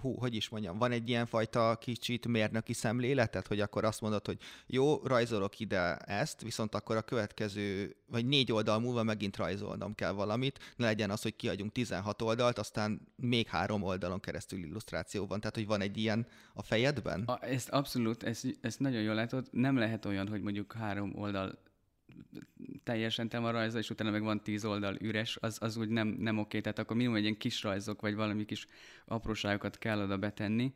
hú, 0.00 0.14
hogy 0.18 0.34
is 0.34 0.48
mondjam, 0.48 0.78
van 0.78 0.92
egy 0.92 1.08
ilyen 1.08 1.26
fajta 1.26 1.76
kicsit 1.80 2.26
mérnöki 2.26 2.72
szemléletet, 2.72 3.46
hogy 3.46 3.60
akkor 3.60 3.84
azt 3.84 4.00
mondod, 4.00 4.26
hogy 4.26 4.38
jó, 4.66 4.96
rajzolok 5.04 5.60
ide 5.60 5.96
ezt, 5.96 6.42
viszont 6.42 6.74
akkor 6.74 6.96
a 6.96 7.02
következő, 7.02 7.96
vagy 8.06 8.26
négy 8.26 8.52
oldal 8.52 8.80
múlva 8.80 9.02
megint 9.02 9.36
rajzolnom 9.36 9.94
kell 9.94 10.12
valamit, 10.12 10.58
ne 10.76 10.86
legyen 10.86 11.10
az, 11.10 11.22
hogy 11.22 11.36
kiadjunk 11.36 11.72
16 11.72 12.22
oldalt, 12.22 12.58
aztán 12.58 13.00
még 13.16 13.46
három 13.46 13.82
oldalon 13.82 14.20
keresztül 14.20 14.58
illusztráció 14.58 15.26
van. 15.26 15.40
Tehát, 15.40 15.54
hogy 15.54 15.66
van 15.66 15.80
egy 15.80 15.96
ilyen 15.96 16.26
a 16.54 16.62
fejedben? 16.62 17.22
A, 17.22 17.44
ezt 17.44 17.68
abszolút, 17.68 18.22
ezt, 18.22 18.46
ezt 18.60 18.80
nagyon 18.80 19.02
jól 19.02 19.14
látod. 19.14 19.48
Nem 19.50 19.76
lehet 19.76 20.04
olyan, 20.04 20.28
hogy 20.28 20.42
mondjuk 20.42 20.72
három 20.72 21.12
oldal 21.16 21.61
teljesen 22.82 23.28
te 23.28 23.38
van 23.38 23.52
rajza, 23.52 23.78
és 23.78 23.90
utána 23.90 24.10
meg 24.10 24.22
van 24.22 24.42
tíz 24.42 24.64
oldal 24.64 24.96
üres, 25.00 25.36
az, 25.40 25.58
az 25.60 25.76
úgy 25.76 25.88
nem, 25.88 26.08
nem 26.08 26.38
oké. 26.38 26.60
Tehát 26.60 26.78
akkor 26.78 26.96
minimum 26.96 27.16
egy 27.16 27.22
ilyen 27.22 27.36
kis 27.36 27.62
rajzok, 27.62 28.00
vagy 28.00 28.14
valami 28.14 28.44
kis 28.44 28.66
apróságokat 29.04 29.78
kell 29.78 30.02
oda 30.02 30.18
betenni. 30.18 30.72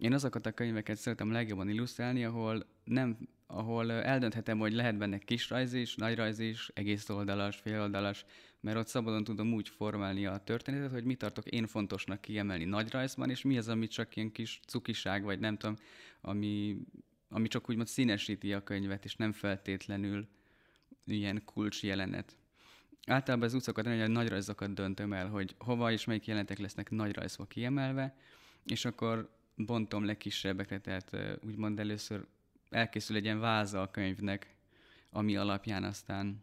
Én 0.00 0.12
azokat 0.12 0.46
a 0.46 0.52
könyveket 0.52 0.96
szeretem 0.96 1.32
legjobban 1.32 1.68
illusztrálni, 1.68 2.24
ahol 2.24 2.66
nem, 2.84 3.18
ahol 3.46 3.92
eldönthetem, 3.92 4.58
hogy 4.58 4.72
lehet 4.72 4.96
benne 4.96 5.18
kis 5.18 5.50
rajz 5.50 5.72
is, 5.72 5.94
nagy 5.94 6.16
rajz 6.16 6.38
is, 6.38 6.70
egész 6.74 7.08
oldalas, 7.08 7.56
fél 7.56 7.80
oldalas, 7.80 8.24
mert 8.60 8.76
ott 8.76 8.86
szabadon 8.86 9.24
tudom 9.24 9.52
úgy 9.52 9.68
formálni 9.68 10.26
a 10.26 10.36
történetet, 10.36 10.90
hogy 10.90 11.04
mit 11.04 11.18
tartok 11.18 11.48
én 11.48 11.66
fontosnak 11.66 12.20
kiemelni 12.20 12.64
nagy 12.64 12.90
rajzban, 12.90 13.30
és 13.30 13.42
mi 13.42 13.58
az, 13.58 13.68
amit 13.68 13.90
csak 13.90 14.16
ilyen 14.16 14.32
kis 14.32 14.60
cukiság, 14.66 15.22
vagy 15.22 15.38
nem 15.38 15.56
tudom, 15.56 15.76
ami, 16.20 16.76
ami 17.28 17.48
csak 17.48 17.70
úgymond 17.70 17.88
színesíti 17.88 18.52
a 18.52 18.62
könyvet, 18.62 19.04
és 19.04 19.16
nem 19.16 19.32
feltétlenül 19.32 20.28
ilyen 21.06 21.42
kulcs 21.44 21.82
jelenet. 21.82 22.36
Általában 23.06 23.46
az 23.46 23.54
utcokat 23.54 23.84
nagyon 23.84 24.10
nagy 24.10 24.28
rajzokat 24.28 24.74
döntöm 24.74 25.12
el, 25.12 25.28
hogy 25.28 25.54
hova 25.58 25.92
és 25.92 26.04
melyik 26.04 26.26
jelenetek 26.26 26.58
lesznek 26.58 26.90
nagy 26.90 27.14
rajzba 27.14 27.44
kiemelve, 27.44 28.16
és 28.64 28.84
akkor 28.84 29.30
bontom 29.54 30.04
le 30.04 30.16
kisebbekre, 30.16 30.78
tehát 30.78 31.16
úgymond 31.46 31.78
először 31.78 32.26
elkészül 32.70 33.16
egy 33.16 33.24
ilyen 33.24 33.40
váza 33.40 33.80
a 33.82 33.90
könyvnek, 33.90 34.56
ami 35.10 35.36
alapján 35.36 35.84
aztán 35.84 36.42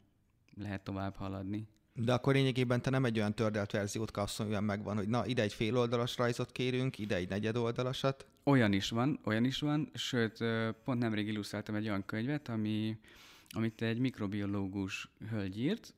lehet 0.55 0.83
tovább 0.83 1.15
haladni. 1.15 1.67
De 1.93 2.13
akkor 2.13 2.33
lényegében 2.33 2.81
te 2.81 2.89
nem 2.89 3.05
egy 3.05 3.17
olyan 3.17 3.35
tördelt 3.35 3.71
verziót 3.71 4.11
kapsz, 4.11 4.39
amiben 4.39 4.63
megvan, 4.63 4.95
hogy 4.95 5.07
na, 5.07 5.25
ide 5.25 5.41
egy 5.41 5.53
fél 5.53 5.77
oldalas 5.77 6.17
rajzot 6.17 6.51
kérünk, 6.51 6.97
ide 6.97 7.15
egy 7.15 7.29
negyed 7.29 7.57
oldalasat. 7.57 8.27
Olyan 8.43 8.73
is 8.73 8.89
van, 8.89 9.19
olyan 9.23 9.43
is 9.43 9.59
van, 9.59 9.89
sőt, 9.93 10.37
pont 10.83 10.99
nemrég 10.99 11.27
illusztráltam 11.27 11.75
egy 11.75 11.87
olyan 11.87 12.05
könyvet, 12.05 12.49
ami 12.49 12.99
amit 13.49 13.81
egy 13.81 13.99
mikrobiológus 13.99 15.09
hölgy 15.29 15.59
írt, 15.59 15.93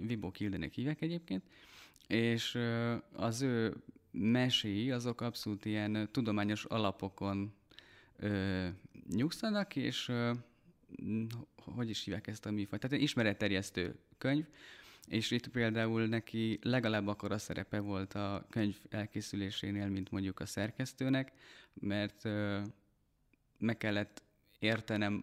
Vibo 0.00 0.30
Kildenek 0.30 0.72
hívek 0.72 1.00
egyébként, 1.00 1.42
és 2.06 2.58
az 3.12 3.42
ő 3.42 3.76
meséi 4.10 4.90
azok 4.90 5.20
abszolút 5.20 5.64
ilyen 5.64 6.08
tudományos 6.12 6.64
alapokon 6.64 7.52
ö, 8.16 8.68
nyugszanak, 9.08 9.76
és 9.76 10.12
hogy 11.54 11.88
is 11.88 12.04
hívják 12.04 12.26
ezt 12.26 12.46
a 12.46 12.50
műfajt? 12.50 12.82
Tehát 12.82 12.96
egy 12.96 13.02
ismeretterjesztő 13.02 13.98
könyv, 14.18 14.46
és 15.08 15.30
itt 15.30 15.48
például 15.48 16.06
neki 16.06 16.58
legalább 16.62 17.06
akkor 17.06 17.32
a 17.32 17.38
szerepe 17.38 17.80
volt 17.80 18.14
a 18.14 18.46
könyv 18.50 18.76
elkészülésénél, 18.88 19.88
mint 19.88 20.10
mondjuk 20.10 20.40
a 20.40 20.46
szerkesztőnek, 20.46 21.32
mert 21.74 22.28
meg 23.58 23.76
kellett 23.76 24.22
értenem 24.58 25.22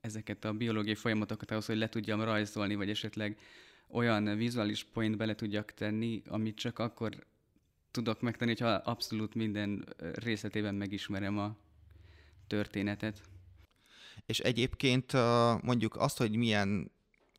ezeket 0.00 0.44
a 0.44 0.52
biológiai 0.52 0.94
folyamatokat 0.94 1.50
ahhoz, 1.50 1.66
hogy 1.66 1.76
le 1.76 1.88
tudjam 1.88 2.22
rajzolni, 2.22 2.74
vagy 2.74 2.90
esetleg 2.90 3.38
olyan 3.88 4.36
vizuális 4.36 4.84
point 4.84 5.16
bele 5.16 5.34
tudjak 5.34 5.74
tenni, 5.74 6.22
amit 6.28 6.56
csak 6.56 6.78
akkor 6.78 7.26
tudok 7.90 8.20
megtenni, 8.20 8.50
hogyha 8.50 8.68
abszolút 8.68 9.34
minden 9.34 9.94
részletében 10.14 10.74
megismerem 10.74 11.38
a 11.38 11.56
történetet. 12.46 13.22
És 14.26 14.38
egyébként 14.38 15.12
mondjuk 15.62 15.96
azt, 15.96 16.18
hogy 16.18 16.36
milyen 16.36 16.90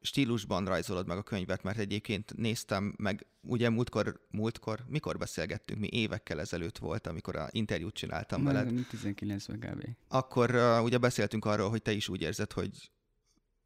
stílusban 0.02 0.66
rajzolod 0.66 1.08
meg 1.08 1.18
a 1.18 1.24
könyvet, 1.24 1.64
mert 1.64 1.78
egyébként 1.78 2.34
néztem 2.38 2.94
meg, 2.98 3.26
ugye 3.42 3.70
múltkor, 3.70 4.20
múltkor, 4.32 4.84
mikor 4.88 5.18
beszélgettünk, 5.18 5.80
mi 5.80 5.88
évekkel 5.92 6.40
ezelőtt 6.40 6.78
volt, 6.78 7.08
amikor 7.08 7.36
a 7.36 7.48
interjút 7.52 7.94
csináltam 7.94 8.44
veled. 8.44 8.86
19 8.90 9.46
kb. 9.46 9.86
Akkor 10.08 10.56
uh, 10.56 10.84
ugye 10.84 10.98
beszéltünk 10.98 11.46
arról, 11.46 11.70
hogy 11.70 11.82
te 11.82 11.92
is 11.92 12.10
úgy 12.10 12.22
érzed, 12.22 12.52
hogy 12.52 12.92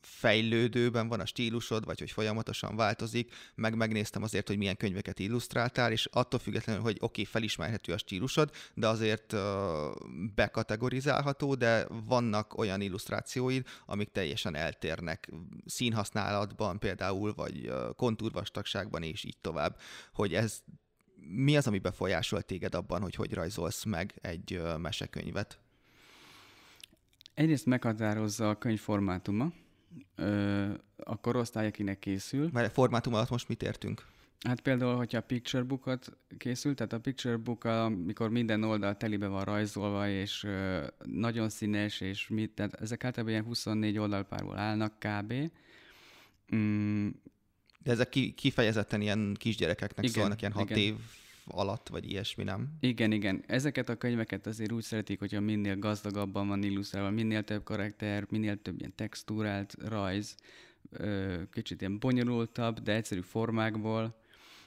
fejlődőben 0.06 1.08
van 1.08 1.20
a 1.20 1.26
stílusod, 1.26 1.86
vagy 1.86 2.00
hogy 2.00 2.12
folyamatosan 2.12 2.76
változik, 2.76 3.34
meg 3.56 3.76
megnéztem 3.76 4.24
azért, 4.24 4.48
hogy 4.48 4.58
milyen 4.58 4.78
könyveket 4.78 5.20
illusztráltál, 5.20 5.92
és 5.92 6.06
attól 6.12 6.40
függetlenül, 6.40 6.82
hogy 6.82 6.96
oké, 6.96 7.06
okay, 7.06 7.26
felismerhető 7.26 7.94
a 7.94 7.98
stílusod, 7.98 8.52
de 8.74 8.88
azért 8.88 9.34
uh, 9.34 9.42
bekategorizálható, 10.36 11.56
de 11.56 11.88
vannak 12.06 12.58
olyan 12.58 12.82
illusztrációid, 12.82 13.66
amik 13.86 14.12
teljesen 14.12 14.56
eltérnek 14.56 15.32
színhasználatban 15.66 16.80
például, 16.80 17.34
vagy 17.34 17.72
kontúrvastagságban, 17.96 19.04
és 19.04 19.24
így 19.24 19.38
tovább, 19.42 19.78
hogy 20.14 20.34
ez 20.34 20.64
mi 21.28 21.58
az, 21.58 21.68
ami 21.68 21.80
befolyásol 21.80 22.42
téged 22.42 22.76
abban, 22.76 23.02
hogy 23.02 23.16
hogy 23.16 23.34
rajzolsz 23.34 23.84
meg 23.84 24.14
egy 24.22 24.56
uh, 24.58 24.78
mesekönyvet? 24.78 25.60
Egyrészt 27.34 27.66
meghatározza 27.66 28.50
a 28.50 28.58
könyv 28.58 28.80
formátuma, 28.80 29.52
ö, 30.16 30.66
a 30.98 31.18
korosztály, 31.18 31.68
akinek 31.68 32.00
készül. 32.00 32.50
Mert 32.54 32.74
formátum 32.74 33.14
alatt 33.14 33.30
most 33.30 33.48
mit 33.48 33.64
értünk? 33.64 34.06
Hát 34.40 34.60
például, 34.60 34.96
hogyha 34.96 35.18
a 35.18 35.22
picture 35.22 35.64
bookot 35.64 36.18
készül, 36.38 36.76
tehát 36.76 36.94
a 36.94 37.00
picture 37.00 37.38
book, 37.38 37.64
amikor 37.64 38.30
minden 38.30 38.64
oldal 38.64 38.98
telibe 38.98 39.28
van 39.28 39.44
rajzolva, 39.44 40.10
és 40.10 40.44
ö, 40.44 40.86
nagyon 41.04 41.50
színes, 41.50 42.02
és 42.02 42.28
mit, 42.28 42.52
tehát 42.52 42.74
ezek 42.74 43.04
általában 43.04 43.34
ilyen 43.34 43.46
24 43.46 43.98
oldalpárból 43.98 44.58
állnak 44.58 44.94
kb. 45.00 45.34
Mm. 46.56 47.08
De 47.80 47.92
ezek 47.92 48.10
ki, 48.10 48.34
kifejezetten 48.34 49.02
ilyen 49.02 49.36
kisgyerekeknek 49.40 50.06
igen, 50.06 50.22
szólnak, 50.22 50.42
ilyen 50.42 50.54
6 50.54 50.70
év 50.70 50.96
alatt, 51.48 51.88
vagy 51.88 52.10
ilyesmi, 52.12 52.44
nem? 52.44 52.68
Igen, 52.80 53.12
igen. 53.12 53.44
Ezeket 53.48 53.90
a 53.90 53.96
könyveket 53.96 54.48
azért 54.48 54.72
úgy 54.72 54.84
szeretik, 54.84 55.20
hogyha 55.20 55.40
minél 55.40 55.78
gazdagabban 55.78 56.48
van 56.48 56.64
illusztrálva, 56.64 57.10
minél 57.10 57.44
több 57.44 57.64
karakter, 57.64 58.26
minél 58.30 58.62
több 58.62 58.80
ilyen 58.80 58.96
textúrált 58.96 59.76
rajz, 59.88 60.36
kicsit 61.52 61.82
ilyen 61.82 62.00
bonyolultabb, 62.00 62.80
de 62.80 62.94
egyszerű 62.94 63.22
formákból. 63.22 64.20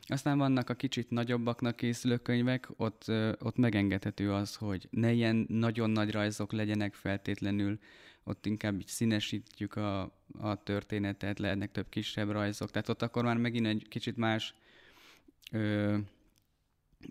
Aztán 0.06 0.38
vannak 0.38 0.70
a 0.70 0.75
kicsit 0.75 1.11
nagyobbaknak 1.11 1.76
készülő 1.76 2.16
könyvek, 2.16 2.68
ott, 2.76 3.04
ott 3.38 3.56
megengedhető 3.56 4.32
az, 4.32 4.54
hogy 4.54 4.88
ne 4.90 5.12
ilyen 5.12 5.47
nagyon 5.49 5.90
nagy 5.90 6.11
rajzok 6.11 6.52
legyenek 6.52 6.94
feltétlenül, 6.94 7.78
ott 8.25 8.47
inkább 8.47 8.80
így 8.80 8.87
színesítjük 8.87 9.76
a, 9.76 10.00
a 10.38 10.62
történetet, 10.62 11.38
lehetnek 11.38 11.70
több 11.70 11.88
kisebb 11.88 12.30
rajzok, 12.30 12.70
tehát 12.70 12.88
ott 12.88 13.02
akkor 13.02 13.25
már 13.25 13.37
megint 13.37 13.66
egy 13.66 13.87
kicsit 13.88 14.16
más 14.16 14.54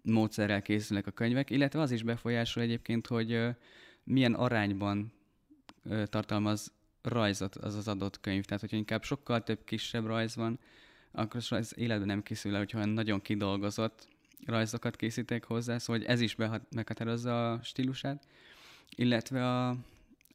módszerrel 0.03 0.62
készülnek 0.62 1.08
a 1.08 1.12
könyvek, 1.12 1.50
illetve 1.50 1.82
az 1.82 1.91
is 1.91 2.03
befolyásol 2.03 2.63
egyébként, 2.63 3.08
hogy 3.08 3.48
milyen 4.03 4.34
arányban 4.34 5.13
tartalmaz 6.06 6.74
rajzot 7.01 7.56
az 7.56 7.75
az 7.75 7.88
adott 7.88 8.20
könyv. 8.20 8.46
Tehát, 8.46 8.62
hogyha 8.62 8.77
inkább 8.77 9.03
sokkal 9.03 9.44
több 9.44 9.63
kisebb 9.63 10.06
rajz 10.06 10.36
van, 10.36 10.60
akkor 11.12 11.41
az 11.50 11.77
életben 11.77 12.08
nem 12.08 12.24
készül 12.24 12.51
el, 12.51 12.58
hogyha 12.58 12.86
nagyon 12.86 13.22
kidolgozott 13.22 14.08
rajzokat 14.46 14.96
készítek 14.96 15.44
hozzá, 15.44 15.77
szóval 15.77 16.06
ez 16.06 16.22
is 16.22 16.36
meghatározza 16.75 17.51
a 17.51 17.60
stílusát, 17.63 18.27
illetve 18.96 19.48
a, 19.48 19.77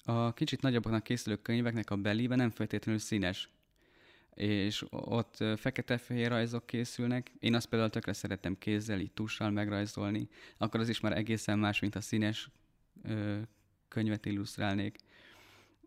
a 0.04 0.32
kicsit 0.32 0.60
nagyobbaknak 0.60 1.02
készülő 1.02 1.36
könyveknek 1.36 1.90
a 1.90 1.96
belébe 1.96 2.36
nem 2.36 2.50
feltétlenül 2.50 3.00
színes, 3.00 3.48
és 4.34 4.84
ott 4.90 5.44
fekete-fehér 5.56 6.28
rajzok 6.28 6.66
készülnek. 6.66 7.30
Én 7.38 7.54
azt 7.54 7.66
például 7.66 7.90
tökre 7.90 8.12
szeretem 8.12 8.58
kézzel, 8.58 9.00
így 9.00 9.12
tussal 9.12 9.50
megrajzolni, 9.50 10.28
akkor 10.56 10.80
az 10.80 10.88
is 10.88 11.00
már 11.00 11.16
egészen 11.16 11.58
más, 11.58 11.80
mint 11.80 11.94
a 11.94 12.00
színes 12.00 12.50
ö, 13.02 13.38
könyvet 13.88 14.26
illusztrálnék. 14.26 14.98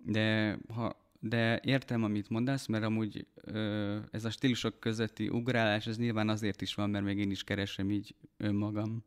De 0.04 0.58
ha 0.74 1.04
de 1.20 1.60
értem, 1.64 2.04
amit 2.04 2.30
mondasz, 2.30 2.66
mert 2.66 2.84
amúgy 2.84 3.28
ö, 3.36 4.00
ez 4.12 4.26
a 4.26 4.30
stílusok 4.30 4.80
közötti 4.80 5.30
ugrálás, 5.30 5.88
ez 5.88 5.98
nyilván 5.98 6.30
azért 6.30 6.62
is 6.62 6.76
van, 6.76 6.90
mert 6.90 7.06
még 7.06 7.18
én 7.18 7.32
is 7.32 7.44
keresem 7.44 7.92
így 7.92 8.16
önmagam. 8.38 9.04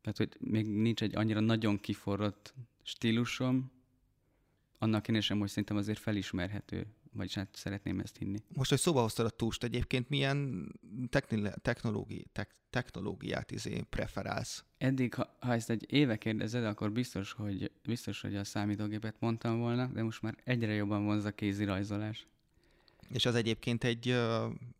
Tehát, 0.00 0.16
hogy 0.16 0.50
még 0.50 0.66
nincs 0.66 1.02
egy 1.02 1.16
annyira 1.16 1.40
nagyon 1.40 1.80
kiforrott 1.80 2.54
stílusom, 2.82 3.70
annak 4.78 5.08
én 5.08 5.20
sem, 5.20 5.38
hogy 5.38 5.48
szerintem 5.48 5.76
azért 5.76 5.98
felismerhető, 5.98 6.86
vagyis 7.16 7.34
hát 7.34 7.48
szeretném 7.52 8.00
ezt 8.00 8.16
hinni. 8.16 8.38
Most, 8.54 8.70
hogy 8.70 8.78
szóba 8.78 9.00
hoztad 9.00 9.26
a 9.26 9.30
túst, 9.30 9.64
egyébként 9.64 10.08
milyen 10.08 10.68
technológi, 11.62 12.26
te- 12.32 12.56
technológiát 12.70 13.50
izé 13.50 13.84
preferálsz? 13.90 14.64
Eddig, 14.78 15.14
ha, 15.14 15.36
ha 15.40 15.52
ezt 15.52 15.70
egy 15.70 15.92
éve 15.92 16.16
kérdezed, 16.16 16.64
akkor 16.64 16.92
biztos 16.92 17.32
hogy, 17.32 17.70
biztos, 17.82 18.20
hogy 18.20 18.36
a 18.36 18.44
számítógépet 18.44 19.16
mondtam 19.20 19.58
volna, 19.58 19.86
de 19.86 20.02
most 20.02 20.22
már 20.22 20.34
egyre 20.44 20.72
jobban 20.72 21.04
vonz 21.04 21.24
a 21.24 21.32
kézi 21.32 21.64
rajzolás. 21.64 22.26
És 23.12 23.26
az 23.26 23.34
egyébként 23.34 23.84
egy, 23.84 24.06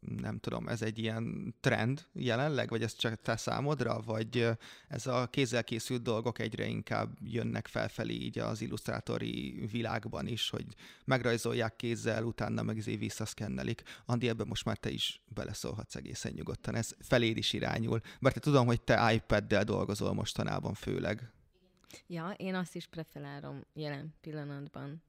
nem 0.01 0.39
tudom, 0.41 0.69
ez 0.69 0.83
egy 0.83 0.99
ilyen 0.99 1.55
trend 1.61 2.07
jelenleg, 2.13 2.69
vagy 2.69 2.83
ez 2.83 2.95
csak 2.95 3.23
te 3.23 3.37
számodra, 3.37 4.01
vagy 4.01 4.49
ez 4.89 5.07
a 5.07 5.27
kézzel 5.31 5.65
készült 5.65 6.03
dolgok 6.03 6.39
egyre 6.39 6.67
inkább 6.67 7.17
jönnek 7.25 7.67
felfelé 7.67 8.15
így 8.15 8.39
az 8.39 8.61
illusztrátori 8.61 9.67
világban 9.71 10.27
is, 10.27 10.51
hogy 10.51 10.67
megrajzolják 11.05 11.77
kézzel, 11.77 12.25
utána 12.25 12.63
meg 12.63 12.77
izé 12.77 12.97
visszaszkennelik. 12.97 13.83
Andi, 14.07 14.29
ebben 14.29 14.47
most 14.47 14.65
már 14.65 14.77
te 14.77 14.91
is 14.91 15.21
beleszólhatsz 15.35 15.95
egészen 15.95 16.33
nyugodtan. 16.33 16.75
Ez 16.75 16.95
feléd 17.01 17.37
is 17.37 17.53
irányul. 17.53 18.01
Mert 18.19 18.35
te 18.35 18.41
tudom, 18.41 18.67
hogy 18.67 18.81
te 18.81 19.13
iPad-del 19.13 19.65
dolgozol 19.65 20.15
mostanában 20.15 20.75
főleg. 20.75 21.31
Ja, 22.07 22.31
én 22.37 22.55
azt 22.55 22.75
is 22.75 22.87
preferálom 22.87 23.65
jelen 23.73 24.15
pillanatban. 24.21 25.03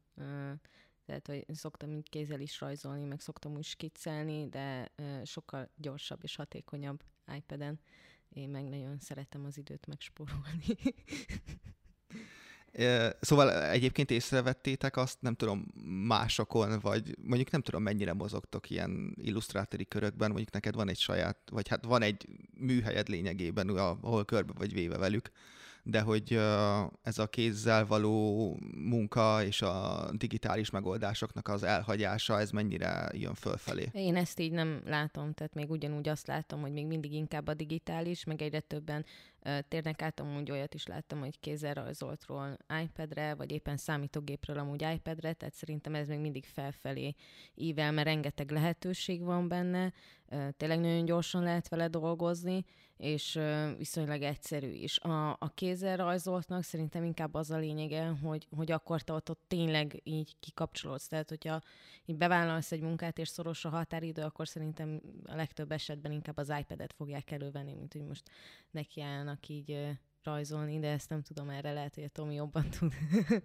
Tehát, 1.07 1.27
hogy 1.27 1.45
szoktam 1.55 1.91
így 1.91 2.09
kézzel 2.09 2.39
is 2.39 2.59
rajzolni, 2.59 3.05
meg 3.05 3.19
szoktam 3.19 3.55
úgy 3.55 3.63
skiccelni, 3.63 4.49
de 4.49 4.91
sokkal 5.25 5.69
gyorsabb 5.75 6.19
és 6.23 6.35
hatékonyabb 6.35 7.03
iPad-en. 7.35 7.79
Én 8.29 8.49
meg 8.49 8.63
nagyon 8.63 8.99
szeretem 8.99 9.45
az 9.45 9.57
időt 9.57 9.87
megspórolni. 9.87 10.75
Szóval 13.19 13.63
egyébként 13.63 14.11
észrevettétek 14.11 14.97
azt, 14.97 15.21
nem 15.21 15.35
tudom, 15.35 15.65
másokon, 16.07 16.79
vagy 16.79 17.17
mondjuk 17.21 17.51
nem 17.51 17.61
tudom, 17.61 17.83
mennyire 17.83 18.13
mozogtok 18.13 18.69
ilyen 18.69 19.15
illusztrátori 19.21 19.87
körökben, 19.87 20.27
mondjuk 20.27 20.51
neked 20.51 20.75
van 20.75 20.89
egy 20.89 20.99
saját, 20.99 21.37
vagy 21.51 21.67
hát 21.67 21.85
van 21.85 22.01
egy 22.01 22.27
műhelyed 22.57 23.07
lényegében, 23.07 23.69
ahol 23.69 24.25
körbe 24.25 24.53
vagy 24.55 24.73
véve 24.73 24.97
velük, 24.97 25.31
de 25.89 26.01
hogy 26.01 26.33
ez 27.01 27.17
a 27.17 27.27
kézzel 27.29 27.85
való 27.85 28.59
munka 28.75 29.43
és 29.43 29.61
a 29.61 30.05
digitális 30.11 30.69
megoldásoknak 30.69 31.47
az 31.47 31.63
elhagyása, 31.63 32.39
ez 32.39 32.51
mennyire 32.51 33.09
jön 33.13 33.33
fölfelé? 33.33 33.89
Én 33.93 34.15
ezt 34.15 34.39
így 34.39 34.51
nem 34.51 34.81
látom, 34.85 35.33
tehát 35.33 35.53
még 35.53 35.69
ugyanúgy 35.69 36.09
azt 36.09 36.27
látom, 36.27 36.61
hogy 36.61 36.71
még 36.71 36.85
mindig 36.85 37.13
inkább 37.13 37.47
a 37.47 37.53
digitális, 37.53 38.23
meg 38.23 38.41
egyre 38.41 38.59
többen 38.59 39.05
térnek 39.67 40.01
át, 40.01 40.19
amúgy 40.19 40.51
olyat 40.51 40.73
is 40.73 40.85
láttam, 40.85 41.19
hogy 41.19 41.39
kézzel 41.39 41.73
rajzoltról 41.73 42.57
iPad-re, 42.83 43.35
vagy 43.35 43.51
éppen 43.51 43.77
számítógépről 43.77 44.57
amúgy 44.57 44.81
iPad-re, 44.95 45.33
tehát 45.33 45.53
szerintem 45.53 45.95
ez 45.95 46.07
még 46.07 46.19
mindig 46.19 46.45
felfelé 46.45 47.15
ível, 47.55 47.91
mert 47.91 48.07
rengeteg 48.07 48.51
lehetőség 48.51 49.23
van 49.23 49.47
benne, 49.47 49.93
tényleg 50.57 50.79
nagyon 50.79 51.05
gyorsan 51.05 51.43
lehet 51.43 51.67
vele 51.67 51.87
dolgozni, 51.87 52.65
és 52.97 53.39
viszonylag 53.77 54.21
egyszerű 54.21 54.71
is. 54.71 54.99
A, 54.99 55.29
a 55.29 55.51
kézzel 55.53 55.97
rajzoltnak 55.97 56.63
szerintem 56.63 57.03
inkább 57.03 57.33
az 57.33 57.51
a 57.51 57.57
lényege, 57.57 58.05
hogy, 58.07 58.47
hogy 58.55 58.71
akkor 58.71 59.01
te 59.01 59.13
ott, 59.13 59.29
ott 59.29 59.41
tényleg 59.47 60.01
így 60.03 60.35
kikapcsolódsz. 60.39 61.07
Tehát, 61.07 61.29
hogyha 61.29 61.61
így 62.05 62.17
bevállalsz 62.17 62.71
egy 62.71 62.81
munkát, 62.81 63.19
és 63.19 63.27
szoros 63.27 63.65
a 63.65 63.69
határidő, 63.69 64.21
akkor 64.21 64.47
szerintem 64.47 65.01
a 65.25 65.35
legtöbb 65.35 65.71
esetben 65.71 66.11
inkább 66.11 66.37
az 66.37 66.53
iPad-et 66.59 66.93
fogják 66.93 67.31
elővenni, 67.31 67.73
mint 67.73 67.93
hogy 67.93 68.05
most 68.05 68.29
nekiállnak 68.71 69.47
így 69.47 69.97
rajzolni, 70.23 70.79
de 70.79 70.91
ezt 70.91 71.09
nem 71.09 71.21
tudom, 71.21 71.49
erre 71.49 71.73
lehet, 71.73 71.95
hogy 71.95 72.03
a 72.03 72.09
Tomi 72.09 72.33
jobban 72.33 72.69
tud 72.69 72.93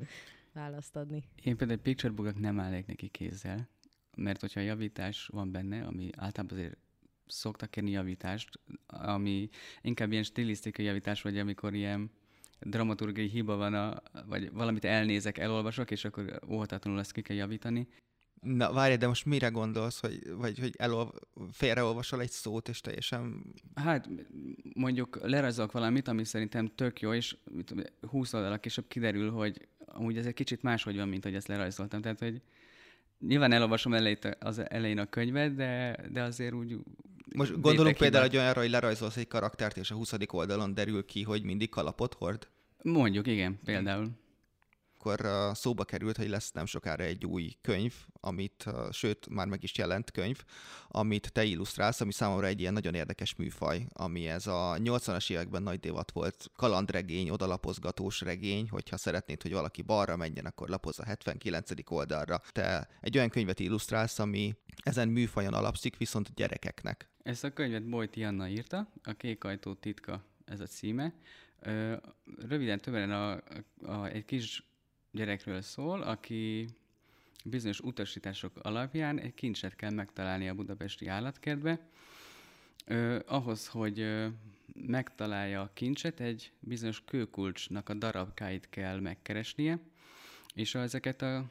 választ 0.53 0.97
adni. 0.97 1.25
Én 1.43 1.57
például 1.57 1.79
egy 1.79 1.85
picture 1.85 2.33
nem 2.37 2.61
állnék 2.61 2.87
neki 2.87 3.09
kézzel, 3.09 3.69
mert 4.17 4.41
hogyha 4.41 4.61
javítás 4.61 5.27
van 5.27 5.53
benne, 5.53 5.85
ami 5.85 6.11
általában 6.17 6.59
azért 6.59 6.77
szoktak 7.33 7.71
kérni 7.71 7.91
javítást, 7.91 8.61
ami 8.87 9.49
inkább 9.83 10.13
ilyen 10.13 10.23
stilisztikai 10.23 10.85
javítás, 10.85 11.23
vagy 11.23 11.39
amikor 11.39 11.75
ilyen 11.75 12.11
dramaturgiai 12.61 13.29
hiba 13.29 13.57
van, 13.57 13.75
a, 13.75 14.03
vagy 14.27 14.53
valamit 14.53 14.85
elnézek, 14.85 15.39
elolvasok, 15.39 15.91
és 15.91 16.05
akkor 16.05 16.39
óhatatlanul 16.49 17.01
ezt 17.01 17.13
ki 17.13 17.23
kell 17.23 17.37
javítani. 17.37 17.89
Na, 18.41 18.73
várj, 18.73 18.95
de 18.95 19.07
most 19.07 19.25
mire 19.25 19.49
gondolsz, 19.49 20.01
hogy, 20.01 20.35
vagy 20.35 20.59
hogy 20.59 20.75
elol, 20.79 21.15
félreolvasol 21.53 22.21
egy 22.21 22.31
szót, 22.31 22.69
és 22.69 22.81
teljesen... 22.81 23.45
Hát 23.75 24.09
mondjuk 24.75 25.19
lerajzolok 25.23 25.73
valamit, 25.73 26.09
ami 26.09 26.25
szerintem 26.25 26.67
tök 26.75 27.01
jó, 27.01 27.13
és 27.13 27.37
20 28.09 28.33
oldalak 28.33 28.61
később 28.61 28.89
kiderül, 28.89 29.31
hogy 29.31 29.69
amúgy 29.87 30.17
ez 30.17 30.27
egy 30.27 30.35
kicsit 30.35 30.63
máshogy 30.63 30.97
van, 30.97 31.09
mint 31.09 31.25
hogy 31.25 31.35
ezt 31.35 31.47
lerajzoltam. 31.47 32.01
Tehát, 32.01 32.19
hogy 32.19 32.43
nyilván 33.19 33.53
elolvasom 33.53 33.95
elejét, 33.95 34.37
az 34.41 34.59
elején 34.69 34.99
a 34.99 35.07
könyvet, 35.07 35.55
de, 35.55 35.97
de 36.11 36.23
azért 36.23 36.55
úgy... 36.55 36.77
Most 37.35 37.61
gondolunk 37.61 37.97
például 37.97 38.25
egy 38.25 38.37
olyanra, 38.37 38.61
hogy 38.61 38.71
lerajzolsz 38.71 39.17
egy 39.17 39.29
karaktert, 39.29 39.77
és 39.77 39.91
a 39.91 39.95
20. 39.95 40.13
oldalon 40.27 40.75
derül 40.75 41.05
ki, 41.05 41.23
hogy 41.23 41.43
mindig 41.43 41.69
kalapot 41.69 42.15
hord? 42.15 42.49
Mondjuk, 42.83 43.27
igen, 43.27 43.59
például 43.65 44.11
akkor 45.05 45.57
szóba 45.57 45.85
került, 45.85 46.17
hogy 46.17 46.29
lesz 46.29 46.51
nem 46.51 46.67
sokára 46.67 47.05
egy 47.05 47.27
új 47.27 47.57
könyv, 47.61 47.95
amit, 48.21 48.65
sőt, 48.91 49.29
már 49.29 49.47
meg 49.47 49.63
is 49.63 49.77
jelent 49.79 50.11
könyv, 50.11 50.45
amit 50.89 51.33
te 51.33 51.45
illusztrálsz, 51.45 52.01
ami 52.01 52.13
számomra 52.13 52.47
egy 52.47 52.61
ilyen 52.61 52.73
nagyon 52.73 52.95
érdekes 52.95 53.35
műfaj, 53.35 53.87
ami 53.93 54.29
ez 54.29 54.47
a 54.47 54.77
80-as 54.79 55.31
években 55.31 55.63
nagy 55.63 55.81
divat 55.81 56.11
volt, 56.11 56.51
kalandregény, 56.57 57.31
odalapozgatós 57.31 58.21
regény, 58.21 58.69
hogyha 58.69 58.97
szeretnéd, 58.97 59.43
hogy 59.43 59.53
valaki 59.53 59.83
balra 59.83 60.17
menjen, 60.17 60.47
akkor 60.47 60.69
lapoz 60.69 60.99
a 60.99 61.05
79. 61.05 61.71
oldalra. 61.91 62.41
Te 62.53 62.89
egy 63.01 63.17
olyan 63.17 63.29
könyvet 63.29 63.61
illusztrálsz, 63.61 64.19
ami 64.19 64.55
ezen 64.83 65.09
műfajon 65.09 65.55
alapszik, 65.55 65.97
viszont 65.97 66.35
gyerekeknek. 66.35 67.09
Ezt 67.23 67.45
a 67.45 67.53
könyvet 67.53 67.89
Bojti 67.89 68.25
Anna 68.25 68.49
írta, 68.49 68.93
a 69.03 69.13
Kék 69.13 69.45
ajtó 69.45 69.75
titka 69.75 70.25
ez 70.45 70.61
a 70.61 70.67
címe. 70.67 71.15
Röviden 72.49 72.81
többen 72.81 73.11
a, 73.11 73.41
a, 73.83 74.07
egy 74.07 74.25
kis 74.25 74.72
gyerekről 75.13 75.61
szól, 75.61 76.03
aki 76.03 76.69
bizonyos 77.45 77.81
utasítások 77.81 78.53
alapján 78.63 79.19
egy 79.19 79.35
kincset 79.35 79.77
kell 79.77 79.91
megtalálni 79.91 80.49
a 80.49 80.55
budapesti 80.55 81.07
állatkertbe. 81.07 81.89
Ö, 82.87 83.19
ahhoz, 83.27 83.69
hogy 83.69 84.01
ö, 84.01 84.27
megtalálja 84.75 85.61
a 85.61 85.71
kincset, 85.75 86.21
egy 86.21 86.53
bizonyos 86.61 87.05
kőkulcsnak 87.05 87.89
a 87.89 87.95
darabkáit 87.95 88.69
kell 88.69 89.01
megkeresnie, 89.01 89.79
és 90.55 90.75
ezeket 90.75 91.23
a 91.23 91.51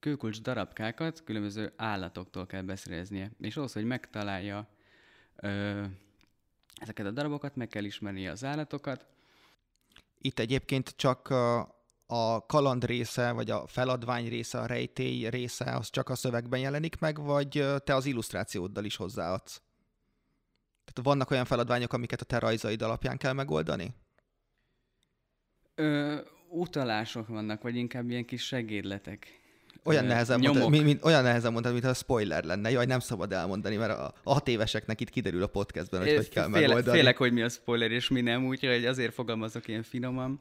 kőkulcs 0.00 0.40
darabkákat 0.40 1.24
különböző 1.24 1.72
állatoktól 1.76 2.46
kell 2.46 2.62
beszereznie. 2.62 3.30
És 3.40 3.56
ahhoz, 3.56 3.72
hogy 3.72 3.84
megtalálja 3.84 4.68
ö, 5.36 5.84
ezeket 6.74 7.06
a 7.06 7.10
darabokat, 7.10 7.56
meg 7.56 7.68
kell 7.68 7.84
ismerni 7.84 8.28
az 8.28 8.44
állatokat. 8.44 9.06
Itt 10.20 10.38
egyébként 10.38 10.94
csak 10.96 11.34
kaland 12.46 12.84
része, 12.84 13.30
vagy 13.30 13.50
a 13.50 13.66
feladvány 13.66 14.28
része, 14.28 14.58
a 14.58 14.66
rejtély 14.66 15.28
része, 15.28 15.64
az 15.64 15.90
csak 15.90 16.08
a 16.08 16.14
szövegben 16.14 16.60
jelenik 16.60 16.98
meg, 16.98 17.20
vagy 17.20 17.64
te 17.84 17.94
az 17.94 18.06
illusztrációddal 18.06 18.84
is 18.84 18.96
hozzáadsz? 18.96 19.60
Tehát 20.84 21.10
vannak 21.10 21.30
olyan 21.30 21.44
feladványok, 21.44 21.92
amiket 21.92 22.20
a 22.20 22.24
te 22.24 22.38
rajzaid 22.38 22.82
alapján 22.82 23.16
kell 23.16 23.32
megoldani? 23.32 23.94
Ö, 25.74 26.16
utalások 26.48 27.28
vannak, 27.28 27.62
vagy 27.62 27.76
inkább 27.76 28.10
ilyen 28.10 28.24
kis 28.24 28.46
segédletek. 28.46 29.44
Olyan 29.84 30.04
nehezen, 30.04 30.40
mondtad, 30.40 30.70
mint, 30.70 31.04
olyan 31.04 31.22
nehezen 31.22 31.52
mondtad, 31.52 31.72
mint 31.72 31.84
a 31.84 31.94
spoiler 31.94 32.44
lenne. 32.44 32.70
Jaj, 32.70 32.86
nem 32.86 32.98
szabad 32.98 33.32
elmondani, 33.32 33.76
mert 33.76 33.98
a, 33.98 34.14
a 34.22 34.32
hat 34.32 34.48
éveseknek 34.48 35.00
itt 35.00 35.10
kiderül 35.10 35.42
a 35.42 35.46
podcastben, 35.46 36.00
hogy 36.00 36.08
é, 36.08 36.16
hogy 36.16 36.28
kell 36.28 36.44
féle, 36.44 36.66
megoldani. 36.66 36.98
Félek, 36.98 37.16
hogy 37.16 37.32
mi 37.32 37.42
a 37.42 37.48
spoiler, 37.48 37.90
és 37.90 38.08
mi 38.08 38.20
nem, 38.20 38.46
úgyhogy 38.46 38.86
azért 38.86 39.14
fogalmazok 39.14 39.68
ilyen 39.68 39.82
finoman. 39.82 40.40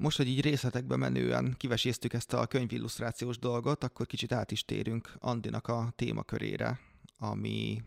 Most, 0.00 0.16
hogy 0.16 0.28
így 0.28 0.40
részletekbe 0.40 0.96
menően 0.96 1.54
kiveséztük 1.56 2.12
ezt 2.12 2.32
a 2.32 2.46
könyvillusztrációs 2.46 3.38
dolgot, 3.38 3.84
akkor 3.84 4.06
kicsit 4.06 4.32
át 4.32 4.50
is 4.50 4.64
térünk 4.64 5.12
Andinak 5.18 5.68
a 5.68 5.92
témakörére, 5.96 6.80
ami 7.16 7.82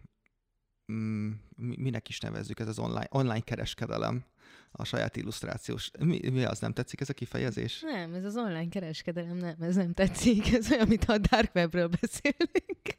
mm, 0.92 1.32
minek 1.56 2.10
is 2.10 2.20
nevezzük, 2.20 2.60
ez 2.60 2.68
az 2.68 2.80
online, 2.80 3.08
online 3.10 3.40
kereskedelem, 3.40 4.26
a 4.72 4.84
saját 4.84 5.16
illusztrációs. 5.16 5.92
Mi, 6.00 6.30
mi 6.30 6.44
az, 6.44 6.60
nem 6.60 6.74
tetszik 6.74 7.02
ez 7.02 7.10
a 7.10 7.14
kifejezés? 7.14 7.82
Nem, 7.82 8.14
ez 8.14 8.26
az 8.26 8.38
online 8.38 8.68
kereskedelem, 8.68 9.38
nem, 9.38 9.56
ez 9.60 9.76
nem 9.76 9.94
tetszik. 9.94 10.54
Ez 10.54 10.72
olyan, 10.72 10.84
amit 10.84 11.06
a 11.06 11.18
dark 11.18 11.56
webről 11.56 11.90
beszélünk. 12.02 12.96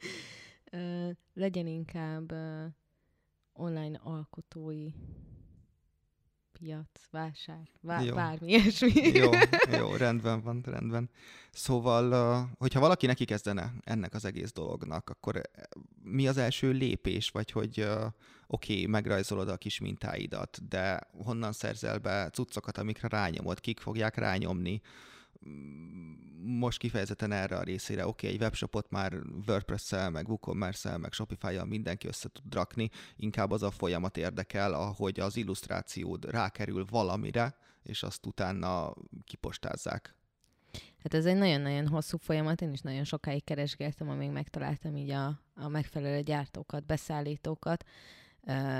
Uh, 0.73 1.17
legyen 1.35 1.67
inkább 1.67 2.33
online 3.53 4.01
alkotói 4.03 4.89
piac, 6.59 6.87
vásár, 7.11 7.69
vá- 7.81 8.05
jó. 8.05 8.15
bármi 8.15 8.49
ilyesmi. 8.49 8.93
Jó, 8.93 9.31
jó, 9.79 9.97
rendben 9.97 10.43
van, 10.43 10.63
rendben. 10.67 11.11
Szóval, 11.51 12.49
hogyha 12.59 12.81
valaki 12.81 13.07
neki 13.07 13.25
kezdene 13.25 13.73
ennek 13.85 14.15
az 14.15 14.25
egész 14.25 14.53
dolognak, 14.53 15.11
akkor 15.11 15.41
mi 16.03 16.29
az 16.29 16.37
első 16.37 16.71
lépés, 16.71 17.31
vagy 17.31 17.51
hogy 17.51 17.81
oké, 18.47 18.73
okay, 18.73 18.87
megrajzolod 18.87 19.49
a 19.49 19.57
kis 19.57 19.79
mintáidat, 19.81 20.69
de 20.69 21.01
honnan 21.25 21.53
szerzel 21.53 21.99
be 21.99 22.31
cuccokat, 22.31 22.79
amikre 22.79 23.09
rányomod, 23.09 23.61
kik 23.61 23.81
fogják 23.81 24.17
rányomni, 24.17 24.81
most 26.45 26.79
kifejezetten 26.79 27.33
erre 27.33 27.57
a 27.57 27.63
részére, 27.63 28.07
oké, 28.07 28.27
okay, 28.27 28.37
egy 28.37 28.43
webshopot 28.43 28.91
már 28.91 29.13
WordPress-szel, 29.47 30.11
meg 30.11 30.29
WooCommerce-szel, 30.29 30.99
meg 30.99 31.13
Shopify-jal 31.13 31.65
mindenki 31.65 32.07
össze 32.07 32.29
tud 32.29 32.55
rakni, 32.55 32.91
inkább 33.17 33.51
az 33.51 33.63
a 33.63 33.71
folyamat 33.71 34.17
érdekel, 34.17 34.73
ahogy 34.73 35.21
az 35.21 35.37
illusztrációd 35.37 36.31
rákerül 36.31 36.85
valamire, 36.91 37.57
és 37.83 38.03
azt 38.03 38.27
utána 38.27 38.95
kipostázzák. 39.25 40.15
Hát 41.03 41.15
ez 41.15 41.27
egy 41.27 41.37
nagyon-nagyon 41.37 41.89
hosszú 41.89 42.17
folyamat, 42.17 42.63
én 42.63 42.73
is 42.73 42.81
nagyon 42.81 43.05
sokáig 43.05 43.45
keresgéltem, 43.45 44.09
amíg 44.09 44.31
megtaláltam 44.31 44.97
így 44.97 45.11
a, 45.11 45.41
a 45.55 45.69
megfelelő 45.69 46.23
gyártókat, 46.23 46.87
beszállítókat, 46.87 47.85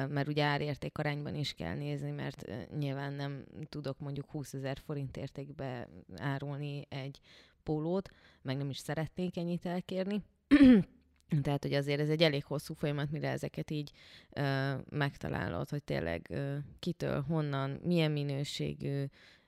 mert 0.09 0.29
ugye 0.29 0.45
árérték 0.45 0.99
arányban 0.99 1.35
is 1.35 1.53
kell 1.53 1.75
nézni, 1.75 2.11
mert 2.11 2.47
nyilván 2.79 3.13
nem 3.13 3.45
tudok 3.69 3.99
mondjuk 3.99 4.31
20 4.31 4.53
ezer 4.53 4.79
forint 4.85 5.17
értékbe 5.17 5.89
árulni 6.17 6.87
egy 6.89 7.21
pólót, 7.63 8.09
meg 8.43 8.57
nem 8.57 8.71
is 8.71 8.79
szeretnék 8.79 9.37
ennyit 9.37 9.67
elkérni. 9.67 10.23
Tehát, 11.43 11.63
hogy 11.63 11.75
azért 11.75 12.01
ez 12.01 12.09
egy 12.09 12.23
elég 12.23 12.45
hosszú 12.45 12.75
folyamat, 12.75 13.11
mire 13.11 13.29
ezeket 13.31 13.71
így 13.71 13.91
ö, 14.31 14.75
megtalálod, 14.91 15.69
hogy 15.69 15.83
tényleg 15.83 16.27
ö, 16.31 16.57
kitől, 16.79 17.21
honnan, 17.23 17.71
milyen 17.71 18.11
minőségű, 18.11 19.05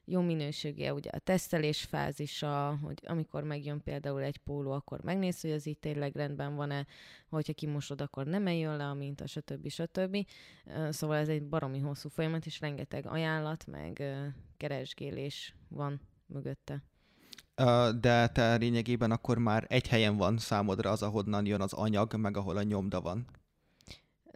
jó 0.08 0.20
minőségű 0.20 0.90
ugye 0.90 1.10
a 1.10 1.18
tesztelés 1.18 1.82
fázisa, 1.82 2.78
hogy 2.82 3.00
amikor 3.06 3.42
megjön 3.42 3.82
például 3.82 4.22
egy 4.22 4.38
póló, 4.38 4.70
akkor 4.70 5.00
megnéz, 5.02 5.40
hogy 5.40 5.50
az 5.50 5.66
itt 5.66 5.80
tényleg 5.80 6.16
rendben 6.16 6.54
van-e, 6.54 6.86
hogyha 7.28 7.52
kimosod, 7.52 8.00
akkor 8.00 8.26
nem 8.26 8.46
eljön 8.46 8.76
le 8.76 8.84
a 8.84 8.94
minta, 8.94 9.26
stb. 9.26 9.68
stb. 9.68 10.26
Szóval 10.90 11.16
ez 11.16 11.28
egy 11.28 11.42
baromi 11.42 11.78
hosszú 11.78 12.08
folyamat, 12.08 12.46
és 12.46 12.60
rengeteg 12.60 13.06
ajánlat, 13.06 13.66
meg 13.66 14.02
keresgélés 14.56 15.54
van 15.68 16.00
mögötte. 16.26 16.82
De 18.00 18.28
te 18.28 18.56
lényegében 18.56 19.10
akkor 19.10 19.38
már 19.38 19.64
egy 19.68 19.88
helyen 19.88 20.16
van 20.16 20.38
számodra 20.38 20.90
az, 20.90 21.02
ahonnan 21.02 21.46
jön 21.46 21.60
az 21.60 21.72
anyag, 21.72 22.14
meg 22.14 22.36
ahol 22.36 22.56
a 22.56 22.62
nyomda 22.62 23.00
van. 23.00 23.26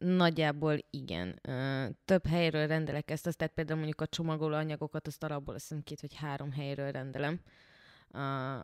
Nagyjából 0.04 0.78
igen. 0.90 1.40
Több 2.04 2.26
helyről 2.26 2.66
rendelek 2.66 3.10
ezt, 3.10 3.26
azt 3.26 3.36
tehát 3.36 3.54
például 3.54 3.78
mondjuk 3.78 4.00
a 4.00 4.06
csomagoló 4.06 4.54
anyagokat, 4.54 5.06
azt 5.06 5.22
alapból 5.22 5.54
azt 5.54 5.68
hiszem 5.68 5.82
két 5.82 6.00
vagy 6.00 6.14
három 6.14 6.52
helyről 6.52 6.90
rendelem, 6.90 7.40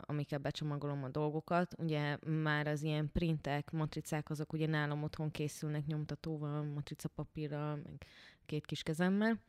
amikkel 0.01 0.39
becsomagolom 0.39 1.03
a 1.03 1.09
dolgokat. 1.09 1.73
Ugye 1.77 2.17
már 2.25 2.67
az 2.67 2.83
ilyen 2.83 3.11
printek, 3.11 3.71
matricák, 3.71 4.29
azok 4.29 4.53
ugye 4.53 4.67
nálam 4.67 5.03
otthon 5.03 5.31
készülnek 5.31 5.85
nyomtatóval, 5.85 6.63
matrica 6.63 7.07
papírral, 7.07 7.75
meg 7.75 8.05
két 8.45 8.65
kis 8.65 8.83
kezemmel. 8.83 9.39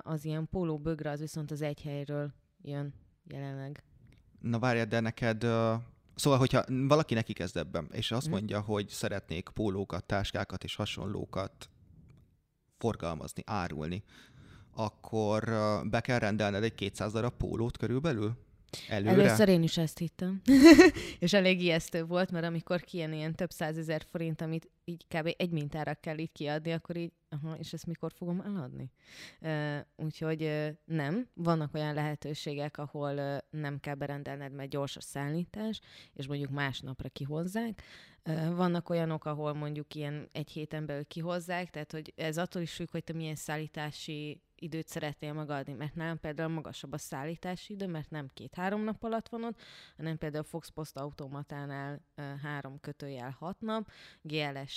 Az 0.00 0.24
ilyen 0.24 0.48
póló 0.48 0.78
bögre 0.78 1.10
az 1.10 1.20
viszont 1.20 1.50
az 1.50 1.62
egy 1.62 1.82
helyről 1.82 2.32
jön 2.62 2.94
jelenleg. 3.24 3.82
Na 4.40 4.58
várjad, 4.58 4.88
de 4.88 5.00
neked 5.00 5.46
Szóval, 6.20 6.38
hogyha 6.38 6.64
valaki 6.68 7.14
neki 7.14 7.32
kezd 7.32 7.56
ebben, 7.56 7.88
és 7.92 8.10
azt 8.10 8.26
mhm. 8.26 8.34
mondja, 8.34 8.60
hogy 8.60 8.88
szeretnék 8.88 9.48
pólókat, 9.48 10.04
táskákat 10.04 10.64
és 10.64 10.74
hasonlókat 10.74 11.70
forgalmazni, 12.78 13.42
árulni, 13.46 14.04
akkor 14.74 15.44
be 15.84 16.00
kell 16.00 16.18
rendelned 16.18 16.62
egy 16.62 16.74
200 16.74 17.12
darab 17.12 17.32
pólót 17.36 17.76
körülbelül? 17.76 18.32
Előre? 18.88 19.22
Először 19.22 19.48
én 19.48 19.62
is 19.62 19.76
ezt 19.76 19.98
hittem. 19.98 20.40
és 21.18 21.32
elég 21.32 21.62
ijesztő 21.62 22.04
volt, 22.04 22.30
mert 22.30 22.44
amikor 22.44 22.80
kijön 22.80 23.12
ilyen 23.12 23.34
több 23.34 23.50
százezer 23.50 24.02
forint, 24.10 24.40
amit 24.40 24.70
így 24.84 25.06
kb. 25.08 25.34
egy 25.36 25.50
mintára 25.50 25.94
kell 25.94 26.18
így 26.18 26.32
kiadni, 26.32 26.72
akkor 26.72 26.96
így, 26.96 27.12
aha, 27.28 27.56
és 27.56 27.72
ezt 27.72 27.86
mikor 27.86 28.12
fogom 28.12 28.40
eladni? 28.40 28.90
Uh, 29.40 29.78
úgyhogy 29.96 30.42
uh, 30.42 30.68
nem, 30.84 31.28
vannak 31.34 31.74
olyan 31.74 31.94
lehetőségek, 31.94 32.78
ahol 32.78 33.14
uh, 33.14 33.60
nem 33.60 33.80
kell 33.80 33.94
berendelned, 33.94 34.52
mert 34.52 34.70
gyors 34.70 34.96
a 34.96 35.00
szállítás, 35.00 35.80
és 36.12 36.26
mondjuk 36.26 36.50
másnapra 36.50 37.08
kihozzák. 37.08 37.82
Uh, 38.28 38.54
vannak 38.56 38.88
olyanok, 38.88 39.24
ahol 39.24 39.52
mondjuk 39.52 39.94
ilyen 39.94 40.28
egy 40.32 40.50
héten 40.50 40.86
belül 40.86 41.06
kihozzák, 41.06 41.70
tehát 41.70 41.92
hogy 41.92 42.12
ez 42.16 42.38
attól 42.38 42.62
is 42.62 42.72
függ, 42.72 42.90
hogy 42.90 43.04
te 43.04 43.12
milyen 43.12 43.34
szállítási 43.34 44.42
időt 44.60 44.88
szeretnél 44.88 45.32
megadni, 45.32 45.72
mert 45.72 45.94
nálam 45.94 46.20
például 46.20 46.48
magasabb 46.48 46.92
a 46.92 46.98
szállítási 46.98 47.72
idő, 47.72 47.86
mert 47.86 48.10
nem 48.10 48.28
két-három 48.34 48.84
nap 48.84 49.04
alatt 49.04 49.28
van 49.28 49.44
ott, 49.44 49.60
hanem 49.96 50.18
például 50.18 50.44
Fox 50.44 50.68
Post 50.68 50.96
automatánál 50.96 52.00
uh, 52.16 52.24
három 52.42 52.80
kötőjel 52.80 53.36
hat 53.38 53.60
nap, 53.60 53.90
GLS-sel 54.22 54.69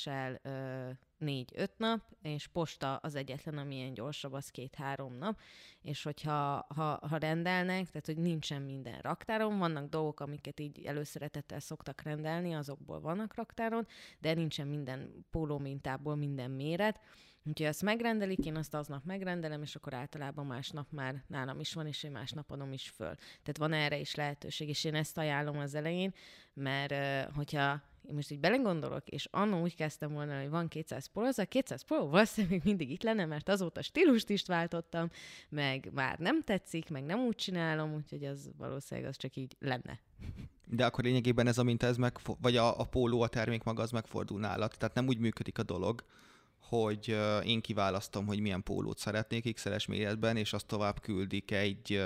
uh, 0.44 0.90
négy-öt 1.18 1.78
nap, 1.78 2.02
és 2.22 2.48
posta 2.48 2.96
az 2.96 3.16
egyetlen, 3.16 3.58
ami 3.58 3.76
ilyen 3.76 3.94
gyorsabb, 3.94 4.34
az 4.34 4.50
két-három 4.50 5.18
nap, 5.18 5.40
és 5.82 6.04
hogyha 6.04 6.66
ha, 6.76 7.00
ha 7.08 7.18
rendelnek, 7.18 7.88
tehát 7.88 8.06
hogy 8.06 8.18
nincsen 8.18 8.62
minden 8.62 9.00
raktáron, 9.02 9.58
vannak 9.58 9.90
dolgok, 9.90 10.20
amiket 10.20 10.60
így 10.60 10.86
előszeretettel 10.86 11.60
szoktak 11.60 12.02
rendelni, 12.02 12.54
azokból 12.54 13.00
vannak 13.00 13.36
raktáron, 13.36 13.88
de 14.20 14.34
nincsen 14.34 14.68
minden 14.68 15.26
póló 15.32 15.58
mintából 15.58 16.16
minden 16.16 16.52
méret, 16.52 17.00
Úgyhogy 17.46 17.66
ezt 17.66 17.82
megrendelik, 17.82 18.46
én 18.46 18.56
azt 18.56 18.74
aznap 18.74 19.04
megrendelem, 19.06 19.62
és 19.62 19.76
akkor 19.76 19.94
általában 19.94 20.46
másnap 20.46 20.88
már 20.92 21.24
nálam 21.28 21.60
is 21.60 21.74
van, 21.74 21.88
és 21.88 22.04
én 22.04 22.12
másnap 22.12 22.52
adom 22.52 22.74
is 22.74 22.90
föl. 22.90 23.16
Tehát 23.16 23.58
van 23.58 23.74
erre 23.74 23.98
is 23.98 24.16
lehetőség, 24.16 24.70
és 24.70 24.84
én 24.84 24.96
ezt 24.96 25.18
ajánlom 25.18 25.58
az 25.58 25.76
elején, 25.76 26.14
mert 26.54 26.94
hogyha 27.36 27.82
én 28.08 28.16
most 28.16 28.32
így 28.32 28.40
belegondolok, 28.40 29.08
és 29.08 29.28
annó 29.32 29.62
úgy 29.62 29.76
kezdtem 29.76 30.14
volna, 30.14 30.40
hogy 30.40 30.50
van 30.50 30.68
200 30.68 31.06
Pro, 31.06 31.24
az 31.24 31.40
a 31.40 31.46
200 31.46 31.82
Pro 31.82 32.08
valószínűleg 32.08 32.56
még 32.56 32.62
mindig 32.66 32.92
itt 32.92 33.04
lenne, 33.04 33.26
mert 33.26 33.50
azóta 33.50 33.82
stílust 33.82 34.30
is 34.30 34.44
váltottam, 34.46 35.10
meg 35.50 35.90
már 35.94 36.20
nem 36.20 36.44
tetszik, 36.44 36.90
meg 36.90 37.04
nem 37.04 37.20
úgy 37.20 37.36
csinálom, 37.36 37.94
úgyhogy 37.94 38.26
az 38.26 38.52
valószínűleg 38.58 39.10
az 39.10 39.18
csak 39.18 39.36
így 39.36 39.56
lenne. 39.60 40.00
De 40.68 40.86
akkor 40.86 41.04
lényegében 41.04 41.48
ez 41.48 41.58
a 41.58 41.64
minta, 41.64 41.88
ez 41.88 41.98
meg, 41.98 42.20
vagy 42.42 42.58
a, 42.58 42.80
a 42.80 42.84
póló, 42.84 43.22
a 43.22 43.28
termék 43.28 43.64
maga 43.64 43.82
az 43.82 43.92
megfordul 43.92 44.40
nálad. 44.40 44.72
Tehát 44.78 44.96
nem 44.96 45.08
úgy 45.08 45.18
működik 45.18 45.58
a 45.58 45.64
dolog, 45.64 46.04
hogy 46.74 47.18
én 47.44 47.62
kiválasztom, 47.62 48.26
hogy 48.26 48.40
milyen 48.40 48.64
pólót 48.64 48.98
szeretnék 48.98 49.54
x 49.54 49.88
méretben, 49.88 50.38
és 50.38 50.54
azt 50.54 50.66
tovább 50.66 51.02
küldik 51.02 51.52
egy 51.52 52.04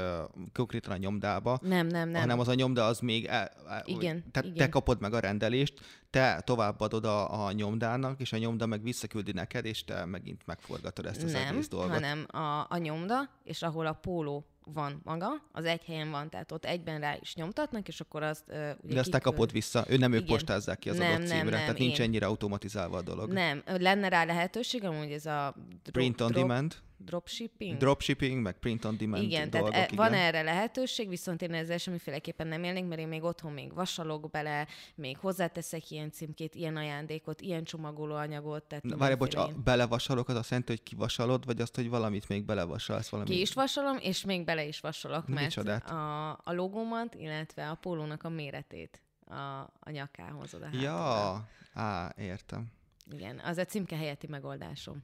konkrétan 0.53 0.91
a 0.91 0.97
nyomdába. 0.97 1.60
Nem, 1.62 1.88
nem, 1.88 2.10
nem. 2.10 2.21
Hanem 2.21 2.39
az 2.39 2.47
a 2.47 2.53
nyomda 2.53 2.86
az 2.86 2.99
még... 2.99 3.25
El, 3.25 3.51
el, 3.69 3.84
igen, 3.86 4.32
tehát 4.32 4.49
igen. 4.49 4.58
te 4.58 4.69
kapod 4.69 5.01
meg 5.01 5.13
a 5.13 5.19
rendelést, 5.19 5.73
te 6.10 6.41
továbbadod 6.45 7.06
a, 7.06 7.45
a 7.45 7.51
nyomdának, 7.51 8.19
és 8.19 8.34
a 8.34 8.38
nyomda 8.38 8.65
meg 8.65 8.84
visszaküldi 8.84 9.32
neked, 9.32 9.65
és 9.65 9.84
te 9.84 10.06
megint 10.06 10.45
megforgatod 10.45 11.06
ezt 11.06 11.23
az 11.23 11.32
nem, 11.32 11.47
egész 11.47 11.67
dolgot. 11.67 11.91
hanem 11.91 12.25
a, 12.27 12.65
a 12.69 12.77
nyomda, 12.77 13.30
és 13.43 13.62
ahol 13.62 13.86
a 13.86 13.93
póló 13.93 14.45
van 14.73 15.01
maga, 15.03 15.27
az 15.51 15.65
egy 15.65 15.84
helyen 15.86 16.12
van, 16.12 16.30
tehát 16.30 16.51
ott 16.51 16.65
egyben 16.65 16.99
rá 16.99 17.17
is 17.21 17.36
nyomtatnak, 17.36 17.88
és 17.88 17.99
akkor 17.99 18.23
azt 18.23 18.43
uh, 18.47 18.69
ugye 18.84 18.93
De 18.93 18.99
azt 18.99 19.12
te 19.12 19.19
kapod 19.19 19.51
vissza, 19.51 19.86
ő 19.88 19.97
nem 19.97 20.12
ők 20.13 20.21
Igen. 20.21 20.32
postázzák 20.36 20.80
ki 20.80 20.89
az 20.89 20.97
Nem, 20.97 21.08
adott 21.08 21.17
nem, 21.17 21.27
címre, 21.27 21.49
nem, 21.49 21.60
tehát 21.60 21.77
nincs 21.77 21.99
én. 21.99 22.06
ennyire 22.06 22.25
automatizálva 22.25 22.97
a 22.97 23.01
dolog. 23.01 23.32
Nem, 23.32 23.63
lenne 23.65 24.08
rá 24.10 24.23
lehetőség, 24.25 24.84
amúgy 24.84 25.12
ez 25.12 25.25
a 25.25 25.56
Print 25.91 26.21
on 26.21 26.32
drop- 26.32 26.47
demand, 26.47 26.75
dropshipping. 26.97 27.77
dropshipping, 27.77 28.41
meg 28.41 28.60
print 28.60 28.86
on 28.86 28.97
demand 28.97 29.23
igen, 29.23 29.49
dolgok, 29.49 29.71
tehát 29.71 29.89
e, 29.89 29.93
igen. 29.93 30.05
van 30.05 30.19
erre 30.19 30.41
lehetőség, 30.41 31.10
viszont 31.10 31.41
én 31.41 31.53
ezzel 31.53 31.77
semmiféleképpen 31.77 32.47
nem 32.47 32.63
élnék, 32.63 32.88
mert 32.88 33.01
én 33.01 33.07
még 33.07 33.23
otthon 33.23 33.51
még 33.51 33.73
vasalok 33.73 34.29
bele, 34.29 34.67
még 34.95 35.17
hozzáteszek 35.17 35.91
ilyen 35.91 36.12
címkét, 36.12 36.55
ilyen 36.55 36.75
ajándékot, 36.75 37.41
ilyen 37.41 37.63
csomagolóanyagot. 37.63 38.63
Tehát 38.63 38.83
Na, 38.83 38.97
Várj, 38.97 39.13
bocs, 39.13 39.36
a 39.36 39.49
belevasalok 39.63 40.29
az 40.29 40.36
azt 40.36 40.49
jelenti, 40.49 40.71
hogy 40.71 40.83
kivasalod, 40.83 41.45
vagy 41.45 41.62
azt, 41.62 41.75
hogy 41.75 41.89
valamit 41.89 42.27
még 42.27 42.45
belevasalsz? 42.45 43.10
Valami... 43.10 43.29
Ki 43.29 43.41
is 43.41 43.53
vasalom, 43.53 43.97
és 43.97 44.25
még 44.25 44.43
bele 44.43 44.65
is 44.65 44.79
vasalok, 44.79 45.27
Na, 45.27 45.33
mert 45.33 45.45
micsodát? 45.45 45.89
a, 45.89 46.31
a 46.31 46.53
logómat, 46.53 47.15
illetve 47.15 47.69
a 47.69 47.75
pólónak 47.75 48.23
a 48.23 48.29
méretét 48.29 49.01
a, 49.29 49.60
a 49.79 49.89
nyakához 49.89 50.53
oda. 50.53 50.69
Ja, 50.71 51.47
á, 51.73 52.13
értem. 52.17 52.71
Igen, 53.12 53.39
az 53.39 53.57
a 53.57 53.65
címke 53.65 53.95
helyetti 53.95 54.27
megoldásom. 54.27 55.03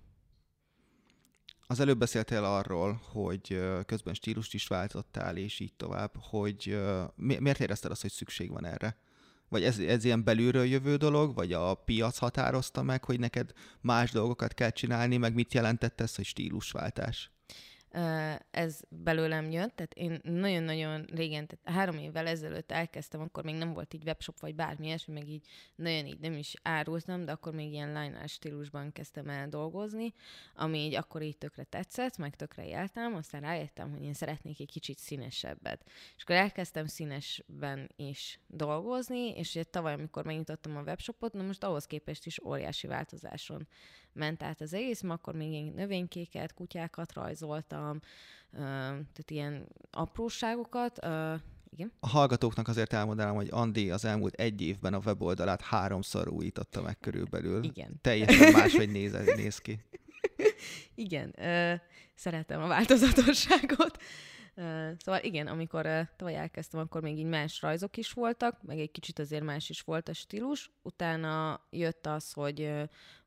Az 1.73 1.79
előbb 1.79 1.97
beszéltél 1.97 2.43
arról, 2.43 3.01
hogy 3.11 3.61
közben 3.85 4.13
stílust 4.13 4.53
is 4.53 4.67
váltottál, 4.67 5.37
és 5.37 5.59
így 5.59 5.73
tovább, 5.73 6.11
hogy 6.15 6.79
miért 7.15 7.59
érezted 7.59 7.91
azt, 7.91 8.01
hogy 8.01 8.11
szükség 8.11 8.51
van 8.51 8.65
erre? 8.65 8.97
Vagy 9.49 9.63
ez, 9.63 9.79
ez 9.79 10.03
ilyen 10.03 10.23
belülről 10.23 10.65
jövő 10.65 10.95
dolog, 10.95 11.35
vagy 11.35 11.53
a 11.53 11.73
piac 11.73 12.17
határozta 12.17 12.83
meg, 12.83 13.03
hogy 13.03 13.19
neked 13.19 13.51
más 13.81 14.11
dolgokat 14.11 14.53
kell 14.53 14.69
csinálni, 14.69 15.17
meg 15.17 15.33
mit 15.33 15.53
jelentett 15.53 16.01
ez, 16.01 16.15
hogy 16.15 16.25
stílusváltás? 16.25 17.31
Ez 18.51 18.81
belőlem 18.89 19.51
jött, 19.51 19.75
tehát 19.75 19.93
én 19.93 20.19
nagyon-nagyon 20.23 21.05
régen, 21.13 21.47
tehát 21.47 21.79
három 21.79 21.97
évvel 21.97 22.27
ezelőtt 22.27 22.71
elkezdtem, 22.71 23.21
akkor 23.21 23.43
még 23.43 23.55
nem 23.55 23.73
volt 23.73 23.93
így 23.93 24.03
webshop 24.05 24.39
vagy 24.39 24.55
bármi 24.55 24.85
ilyesmi, 24.85 25.13
meg 25.13 25.29
így 25.29 25.47
nagyon 25.75 26.05
így 26.05 26.19
nem 26.19 26.33
is 26.33 26.53
árultam, 26.61 27.25
de 27.25 27.31
akkor 27.31 27.53
még 27.53 27.71
ilyen 27.71 28.01
line 28.01 28.27
stílusban 28.27 28.91
kezdtem 28.91 29.29
el 29.29 29.49
dolgozni, 29.49 30.13
ami 30.55 30.77
így 30.77 30.95
akkor 30.95 31.21
így 31.21 31.37
tökre 31.37 31.63
tetszett, 31.63 32.17
meg 32.17 32.35
tökre 32.35 32.67
éltem, 32.67 33.15
aztán 33.15 33.41
rájöttem, 33.41 33.91
hogy 33.91 34.03
én 34.03 34.13
szeretnék 34.13 34.59
egy 34.59 34.71
kicsit 34.71 34.97
színesebbet. 34.97 35.89
És 36.15 36.23
akkor 36.23 36.35
elkezdtem 36.35 36.85
színesben 36.85 37.89
is 37.95 38.39
dolgozni, 38.47 39.29
és 39.29 39.49
ugye 39.49 39.63
tavaly, 39.63 39.93
amikor 39.93 40.25
megnyitottam 40.25 40.77
a 40.77 40.81
webshopot, 40.81 41.33
na 41.33 41.43
most 41.43 41.63
ahhoz 41.63 41.85
képest 41.85 42.25
is 42.25 42.43
óriási 42.43 42.87
változáson 42.87 43.67
ment 44.13 44.43
át 44.43 44.61
az 44.61 44.73
egész, 44.73 45.01
mert 45.01 45.19
akkor 45.19 45.35
még 45.35 45.51
én 45.51 45.73
növénykéket, 45.75 46.53
kutyákat 46.53 47.13
rajzoltam, 47.13 47.82
ö, 47.89 48.57
tehát 48.57 49.31
ilyen 49.31 49.67
apróságokat. 49.91 50.97
Igen. 51.69 51.91
A 51.99 52.07
hallgatóknak 52.07 52.67
azért 52.67 52.93
elmondanám, 52.93 53.35
hogy 53.35 53.47
Andi 53.51 53.91
az 53.91 54.05
elmúlt 54.05 54.33
egy 54.33 54.61
évben 54.61 54.93
a 54.93 55.01
weboldalát 55.05 55.61
háromszor 55.61 56.27
újította 56.27 56.81
meg 56.81 56.99
körülbelül. 56.99 57.63
Igen. 57.63 57.99
Teljesen 58.01 58.51
máshogy 58.59 58.89
néz, 58.89 59.11
néz 59.35 59.57
ki. 59.57 59.79
Igen, 60.95 61.35
szeretem 62.15 62.61
a 62.61 62.67
változatosságot. 62.67 63.97
Szóval 64.97 65.21
igen, 65.21 65.47
amikor 65.47 66.09
tavaly 66.15 66.35
elkezdtem, 66.35 66.79
akkor 66.79 67.01
még 67.01 67.17
így 67.17 67.25
más 67.25 67.61
rajzok 67.61 67.97
is 67.97 68.11
voltak, 68.11 68.63
meg 68.63 68.79
egy 68.79 68.91
kicsit 68.91 69.19
azért 69.19 69.43
más 69.43 69.69
is 69.69 69.81
volt 69.81 70.09
a 70.09 70.13
stílus. 70.13 70.71
Utána 70.81 71.61
jött 71.69 72.05
az, 72.05 72.31
hogy, 72.31 72.71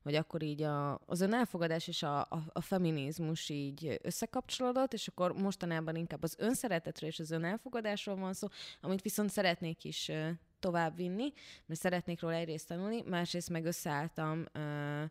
hogy 0.03 0.15
akkor 0.15 0.43
így 0.43 0.61
a, 0.61 1.01
az 1.05 1.21
önelfogadás 1.21 1.87
és 1.87 2.03
a, 2.03 2.19
a, 2.19 2.43
a 2.53 2.61
feminizmus 2.61 3.49
így 3.49 3.99
összekapcsolódott, 4.01 4.93
és 4.93 5.07
akkor 5.07 5.33
mostanában 5.33 5.95
inkább 5.95 6.23
az 6.23 6.35
önszeretetről 6.39 7.09
és 7.09 7.19
az 7.19 7.31
önelfogadásról 7.31 8.15
van 8.15 8.33
szó, 8.33 8.47
amit 8.81 9.01
viszont 9.01 9.29
szeretnék 9.29 9.83
is 9.83 10.11
továbbvinni, 10.59 11.33
mert 11.65 11.79
szeretnék 11.79 12.21
róla 12.21 12.35
egyrészt 12.35 12.67
tanulni, 12.67 13.01
másrészt 13.05 13.49
meg 13.49 13.65
összeálltam 13.65 14.45
ö, 14.51 15.03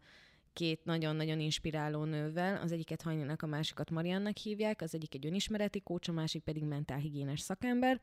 két 0.57 0.85
nagyon-nagyon 0.85 1.41
inspiráló 1.41 2.05
nővel, 2.05 2.61
az 2.63 2.73
egyiket 2.73 3.03
Hajninak, 3.03 3.43
a 3.43 3.47
másikat 3.47 3.91
Mariannak 3.91 4.37
hívják, 4.37 4.83
az 4.83 4.95
egyik 4.95 5.15
egy 5.15 5.27
önismereti 5.27 5.81
kócs, 5.81 6.09
a 6.09 6.13
másik 6.13 6.43
pedig 6.43 6.63
mentálhigiénes 6.63 7.41
szakember, 7.41 8.01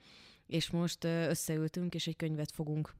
és 0.48 0.70
most 0.70 1.04
összeültünk, 1.04 1.94
és 1.94 2.08
egy 2.08 2.16
könyvet 2.16 2.52
fogunk 2.52 2.94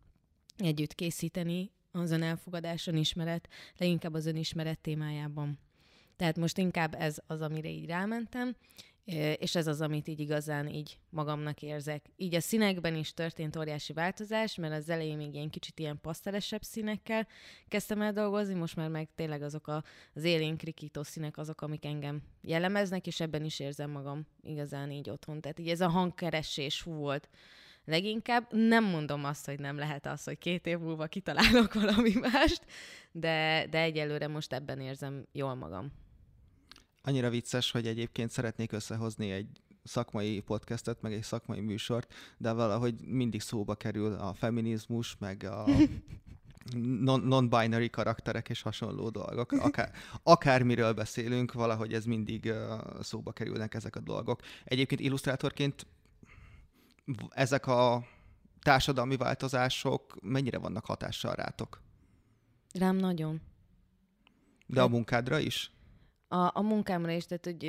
együtt 0.58 0.96
készíteni 0.96 1.72
az 1.92 2.12
önelfogadás, 2.12 2.88
önismeret, 2.88 3.50
leginkább 3.78 4.14
az 4.14 4.26
önismeret 4.26 4.80
témájában. 4.80 5.60
Tehát 6.16 6.38
most 6.38 6.58
inkább 6.58 6.96
ez 6.96 7.18
az, 7.28 7.42
amire 7.42 7.70
így 7.70 7.86
rámentem, 7.86 8.56
és 9.06 9.56
ez 9.56 9.68
az, 9.68 9.82
amit 9.82 10.08
így 10.08 10.20
igazán 10.20 10.68
így 10.68 10.98
magamnak 11.10 11.62
érzek. 11.62 12.06
Így 12.16 12.36
a 12.36 12.40
színekben 12.40 12.96
is 12.96 13.14
történt 13.14 13.56
óriási 13.56 13.94
változás, 13.94 14.56
mert 14.56 14.74
az 14.74 14.90
elején 14.90 15.18
még 15.18 15.34
ilyen 15.34 15.50
kicsit 15.50 15.80
ilyen 15.80 16.00
pasztelesebb 16.02 16.62
színekkel 16.62 17.28
kezdtem 17.68 18.02
el 18.02 18.14
dolgozni, 18.14 18.54
most 18.54 18.76
már 18.76 18.90
meg 18.90 19.10
tényleg 19.16 19.42
azok 19.42 19.68
a, 19.68 19.84
az 20.14 20.24
élénk 20.24 20.62
rikító 20.62 21.04
színek 21.04 21.38
azok, 21.38 21.62
amik 21.62 21.86
engem 21.86 22.22
jellemeznek, 22.42 23.08
és 23.08 23.20
ebben 23.20 23.44
is 23.44 23.60
érzem 23.60 23.90
magam 23.90 24.26
igazán 24.42 24.92
így 24.92 25.10
otthon. 25.10 25.42
Tehát 25.42 25.60
így 25.60 25.70
ez 25.70 25.82
a 25.82 25.90
hangkeresés 25.90 26.82
volt 26.82 27.30
leginkább. 27.86 28.54
Nem 28.54 28.84
mondom 28.84 29.24
azt, 29.26 29.46
hogy 29.46 29.60
nem 29.60 29.78
lehet 29.78 30.06
az, 30.06 30.24
hogy 30.24 30.38
két 30.38 30.66
év 30.66 30.80
múlva 30.80 31.06
kitalálok 31.08 31.74
valami 31.74 32.14
mást, 32.14 32.66
de, 33.12 33.68
de 33.70 33.80
egyelőre 33.80 34.28
most 34.28 34.54
ebben 34.54 34.80
érzem 34.80 35.26
jól 35.32 35.56
magam. 35.56 35.92
Annyira 37.06 37.30
vicces, 37.30 37.72
hogy 37.72 37.88
egyébként 37.88 38.32
szeretnék 38.32 38.72
összehozni 38.72 39.32
egy 39.32 39.62
szakmai 39.84 40.40
podcastet, 40.40 41.02
meg 41.02 41.14
egy 41.14 41.24
szakmai 41.24 41.60
műsort, 41.60 42.14
de 42.38 42.52
valahogy 42.52 43.02
mindig 43.06 43.42
szóba 43.42 43.76
kerül 43.76 44.14
a 44.14 44.34
feminizmus, 44.34 45.16
meg 45.20 45.44
a 45.44 45.66
non- 47.08 47.24
non-binary 47.24 47.90
karakterek 47.90 48.50
és 48.50 48.62
hasonló 48.62 49.10
dolgok. 49.10 49.52
Akár, 49.52 49.92
akármiről 50.24 50.94
beszélünk, 50.94 51.54
valahogy 51.54 51.94
ez 51.94 52.06
mindig 52.06 52.54
szóba 53.02 53.32
kerülnek 53.32 53.74
ezek 53.74 53.96
a 53.96 54.00
dolgok. 54.00 54.42
Egyébként 54.64 55.02
illusztrátorként 55.02 55.88
ezek 57.30 57.68
a 57.68 58.06
társadalmi 58.62 59.18
változások 59.18 60.18
mennyire 60.22 60.58
vannak 60.58 60.86
hatással 60.86 61.34
rátok? 61.34 61.82
Rám 62.74 62.96
nagyon. 62.96 63.42
De 64.66 64.82
a 64.82 64.88
munkádra 64.88 65.40
is? 65.40 65.72
A, 66.34 66.52
a 66.54 66.62
munkámra 66.62 67.12
is, 67.12 67.26
tehát 67.26 67.46
hogy 67.46 67.64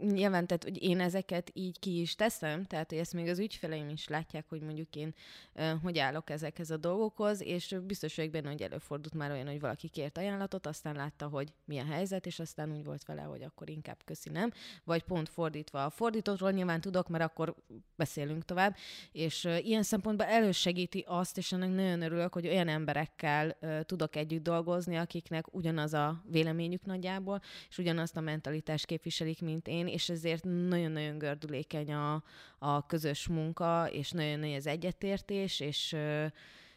nyilván, 0.00 0.46
tehát 0.46 0.64
hogy 0.64 0.82
én 0.82 1.00
ezeket 1.00 1.50
így 1.54 1.78
ki 1.78 2.00
is 2.00 2.14
teszem, 2.14 2.64
tehát 2.64 2.90
hogy 2.90 2.98
ezt 2.98 3.12
még 3.12 3.28
az 3.28 3.38
ügyfeleim 3.38 3.88
is 3.88 4.08
látják, 4.08 4.44
hogy 4.48 4.60
mondjuk 4.62 4.96
én 4.96 5.14
ö, 5.52 5.72
hogy 5.82 5.98
állok 5.98 6.30
ezekhez 6.30 6.70
a 6.70 6.76
dolgokhoz, 6.76 7.42
és 7.42 7.76
biztos 7.82 8.16
vagyok 8.16 8.30
benne, 8.30 8.48
hogy 8.48 8.62
előfordult 8.62 9.14
már 9.14 9.30
olyan, 9.30 9.46
hogy 9.46 9.60
valaki 9.60 9.88
kért 9.88 10.18
ajánlatot, 10.18 10.66
aztán 10.66 10.94
látta, 10.94 11.28
hogy 11.28 11.52
mi 11.64 11.78
a 11.78 11.84
helyzet, 11.84 12.26
és 12.26 12.38
aztán 12.38 12.72
úgy 12.72 12.84
volt 12.84 13.04
vele, 13.04 13.22
hogy 13.22 13.42
akkor 13.42 13.70
inkább 13.70 13.98
köszi 14.04 14.30
nem, 14.30 14.52
vagy 14.84 15.02
pont 15.02 15.28
fordítva. 15.28 15.84
A 15.84 15.90
fordítottról 15.90 16.50
nyilván 16.50 16.80
tudok, 16.80 17.08
mert 17.08 17.24
akkor 17.24 17.54
beszélünk 17.96 18.44
tovább, 18.44 18.76
és 19.12 19.44
ö, 19.44 19.56
ilyen 19.56 19.82
szempontból 19.82 20.26
elősegíti 20.26 21.04
azt, 21.08 21.38
és 21.38 21.52
ennek 21.52 21.70
nagyon 21.70 22.02
örülök, 22.02 22.32
hogy 22.32 22.46
olyan 22.46 22.68
emberekkel 22.68 23.56
ö, 23.60 23.82
tudok 23.82 24.16
együtt 24.16 24.42
dolgozni, 24.42 24.96
akiknek 24.96 25.54
ugyanaz 25.54 25.94
a 25.94 26.22
véleményük 26.30 26.84
nagyjából, 26.84 27.40
és 27.68 27.78
ugyanazt 27.78 28.16
a 28.16 28.20
mentalitást 28.20 28.86
képviselik, 28.86 29.42
mint 29.42 29.68
én, 29.68 29.86
és 29.86 30.08
ezért 30.08 30.44
nagyon-nagyon 30.44 31.18
gördülékeny 31.18 31.92
a, 31.92 32.22
a 32.58 32.86
közös 32.86 33.28
munka, 33.28 33.88
és 33.92 34.10
nagyon 34.10 34.38
nagy 34.38 34.54
az 34.54 34.66
egyetértés, 34.66 35.60
és, 35.60 35.96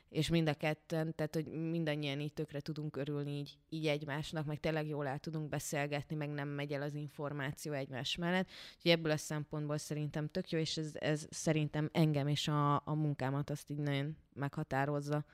és 0.10 0.30
mind 0.30 0.48
a 0.48 0.54
ketten, 0.54 1.16
tehát 1.16 1.34
hogy 1.34 1.46
mindannyian 1.46 2.20
így 2.20 2.34
tökre 2.34 2.60
tudunk 2.60 2.96
örülni 2.96 3.32
így, 3.32 3.58
így 3.70 3.88
egymásnak, 3.88 4.46
meg 4.46 4.60
tényleg 4.60 4.88
jól 4.88 5.08
el 5.08 5.20
tudunk 5.20 5.50
beszélgetni, 5.50 6.16
meg 6.16 6.30
nem 6.30 6.48
megy 6.48 6.72
el 6.74 6.82
az 6.82 6.94
információ 6.94 7.72
egymás 7.72 8.16
mellett. 8.16 8.48
Úgyhogy 8.76 8.92
ebből 8.92 9.12
a 9.12 9.18
szempontból 9.18 9.78
szerintem 9.78 10.28
tök 10.28 10.50
jó, 10.50 10.60
és 10.60 10.78
ez, 10.78 10.92
ez 10.94 11.28
szerintem 11.30 11.90
engem 11.94 12.28
és 12.28 12.48
a, 12.48 12.76
a 12.76 12.94
munkámat 12.94 13.50
azt 13.50 13.70
így 13.70 13.80
nagyon 13.80 14.18
meghatározza. 14.34 15.26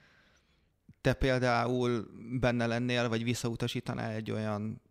te 1.01 1.13
például 1.13 2.07
benne 2.39 2.65
lennél, 2.65 3.09
vagy 3.09 3.23
visszautasítanál 3.23 4.11
egy 4.11 4.31
olyan 4.31 4.81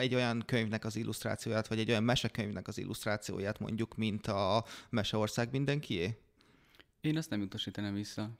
egy 0.00 0.14
olyan 0.14 0.42
könyvnek 0.46 0.84
az 0.84 0.96
illusztrációját, 0.96 1.66
vagy 1.66 1.78
egy 1.78 1.90
olyan 1.90 2.02
mesekönyvnek 2.02 2.68
az 2.68 2.78
illusztrációját 2.78 3.58
mondjuk, 3.58 3.96
mint 3.96 4.26
a 4.26 4.64
Meseország 4.90 5.50
mindenkié? 5.50 6.18
Én 7.00 7.16
azt 7.16 7.30
nem 7.30 7.40
utasítanám 7.40 7.94
vissza. 7.94 8.30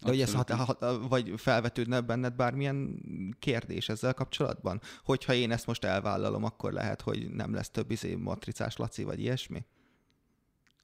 De 0.00 0.08
hogy 0.08 0.20
ez 0.20 0.34
hat, 0.34 0.50
hat, 0.50 1.08
vagy 1.08 1.32
felvetődne 1.36 2.00
benned 2.00 2.34
bármilyen 2.34 3.00
kérdés 3.38 3.88
ezzel 3.88 4.14
kapcsolatban? 4.14 4.80
Hogyha 5.04 5.32
én 5.34 5.50
ezt 5.50 5.66
most 5.66 5.84
elvállalom, 5.84 6.44
akkor 6.44 6.72
lehet, 6.72 7.00
hogy 7.00 7.30
nem 7.30 7.54
lesz 7.54 7.70
több 7.70 7.90
izé 7.90 8.14
matricás 8.14 8.76
Laci, 8.76 9.04
vagy 9.04 9.20
ilyesmi? 9.20 9.64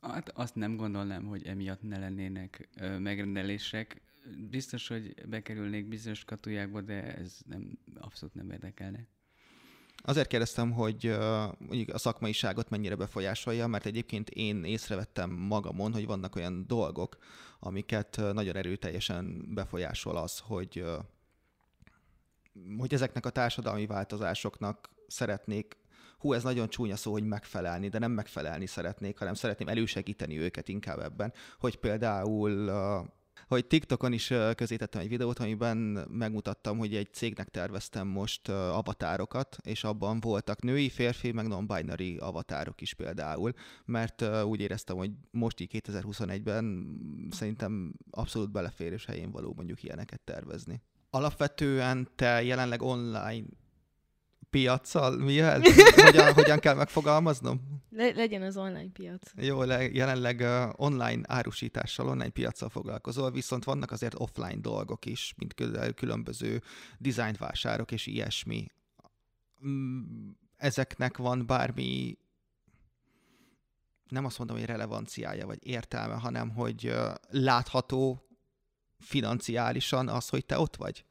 Hát 0.00 0.28
azt 0.28 0.54
nem 0.54 0.76
gondolnám, 0.76 1.24
hogy 1.24 1.46
emiatt 1.46 1.82
ne 1.82 1.98
lennének 1.98 2.68
ö, 2.76 2.98
megrendelések. 2.98 4.00
Biztos, 4.50 4.88
hogy 4.88 5.26
bekerülnék 5.28 5.88
bizonyos 5.88 6.24
katujákba, 6.24 6.80
de 6.80 7.16
ez 7.16 7.38
nem, 7.46 7.78
abszolút 7.98 8.34
nem 8.34 8.50
érdekelne. 8.50 9.06
Azért 10.06 10.28
kérdeztem, 10.28 10.72
hogy 10.72 11.06
a 11.92 11.98
szakmaiságot 11.98 12.70
mennyire 12.70 12.94
befolyásolja, 12.94 13.66
mert 13.66 13.86
egyébként 13.86 14.30
én 14.30 14.64
észrevettem 14.64 15.30
magamon, 15.30 15.92
hogy 15.92 16.06
vannak 16.06 16.36
olyan 16.36 16.64
dolgok, 16.66 17.16
amiket 17.60 18.20
nagyon 18.32 18.56
erőteljesen 18.56 19.44
befolyásol 19.54 20.16
az, 20.16 20.38
hogy, 20.38 20.84
hogy 22.78 22.94
ezeknek 22.94 23.26
a 23.26 23.30
társadalmi 23.30 23.86
változásoknak 23.86 24.90
szeretnék 25.06 25.76
hú, 26.18 26.32
ez 26.32 26.42
nagyon 26.42 26.68
csúnya 26.68 26.96
szó, 26.96 27.12
hogy 27.12 27.24
megfelelni, 27.24 27.88
de 27.88 27.98
nem 27.98 28.12
megfelelni 28.12 28.66
szeretnék, 28.66 29.18
hanem 29.18 29.34
szeretném 29.34 29.68
elősegíteni 29.68 30.38
őket 30.38 30.68
inkább 30.68 30.98
ebben, 30.98 31.32
hogy 31.58 31.76
például 31.76 32.70
hogy 33.48 33.66
TikTokon 33.66 34.12
is 34.12 34.32
közítettem 34.54 35.00
egy 35.00 35.08
videót, 35.08 35.38
amiben 35.38 35.76
megmutattam, 36.10 36.78
hogy 36.78 36.94
egy 36.94 37.12
cégnek 37.12 37.48
terveztem 37.48 38.06
most 38.06 38.48
avatárokat, 38.48 39.56
és 39.62 39.84
abban 39.84 40.20
voltak 40.20 40.62
női, 40.62 40.88
férfi, 40.88 41.32
meg 41.32 41.46
non-binary 41.46 42.16
avatárok 42.18 42.80
is 42.80 42.94
például, 42.94 43.52
mert 43.84 44.24
úgy 44.44 44.60
éreztem, 44.60 44.96
hogy 44.96 45.10
most 45.30 45.60
így 45.60 45.82
2021-ben 45.86 46.96
szerintem 47.30 47.94
abszolút 48.10 48.50
belefér 48.50 48.92
és 48.92 49.04
helyén 49.04 49.30
való 49.30 49.52
mondjuk 49.56 49.82
ilyeneket 49.82 50.20
tervezni. 50.20 50.82
Alapvetően 51.10 52.08
te 52.14 52.42
jelenleg 52.42 52.82
online 52.82 53.46
piaccal, 54.54 55.16
mi 55.16 55.38
hogyan, 56.04 56.32
hogyan 56.32 56.58
kell 56.58 56.74
megfogalmaznom? 56.74 57.60
Le, 57.90 58.10
legyen 58.10 58.42
az 58.42 58.56
online 58.56 58.90
piac. 58.92 59.30
Jó, 59.36 59.62
le, 59.62 59.82
jelenleg 59.82 60.40
uh, 60.40 60.72
online 60.76 61.20
árusítással, 61.26 62.08
online 62.08 62.30
piacsal 62.30 62.68
foglalkozol, 62.68 63.30
viszont 63.30 63.64
vannak 63.64 63.90
azért 63.90 64.14
offline 64.20 64.60
dolgok 64.60 65.06
is, 65.06 65.34
mint 65.36 65.54
különböző 65.94 66.62
dizájnvásárok 66.98 67.92
és 67.92 68.06
ilyesmi. 68.06 68.66
Mm, 69.66 70.30
ezeknek 70.56 71.16
van 71.16 71.46
bármi 71.46 72.18
nem 74.08 74.24
azt 74.24 74.38
mondom, 74.38 74.56
hogy 74.56 74.66
relevanciája 74.66 75.46
vagy 75.46 75.66
értelme, 75.66 76.14
hanem 76.14 76.50
hogy 76.50 76.86
uh, 76.86 77.14
látható 77.30 78.28
financiálisan 78.98 80.08
az, 80.08 80.28
hogy 80.28 80.44
te 80.44 80.58
ott 80.58 80.76
vagy? 80.76 81.04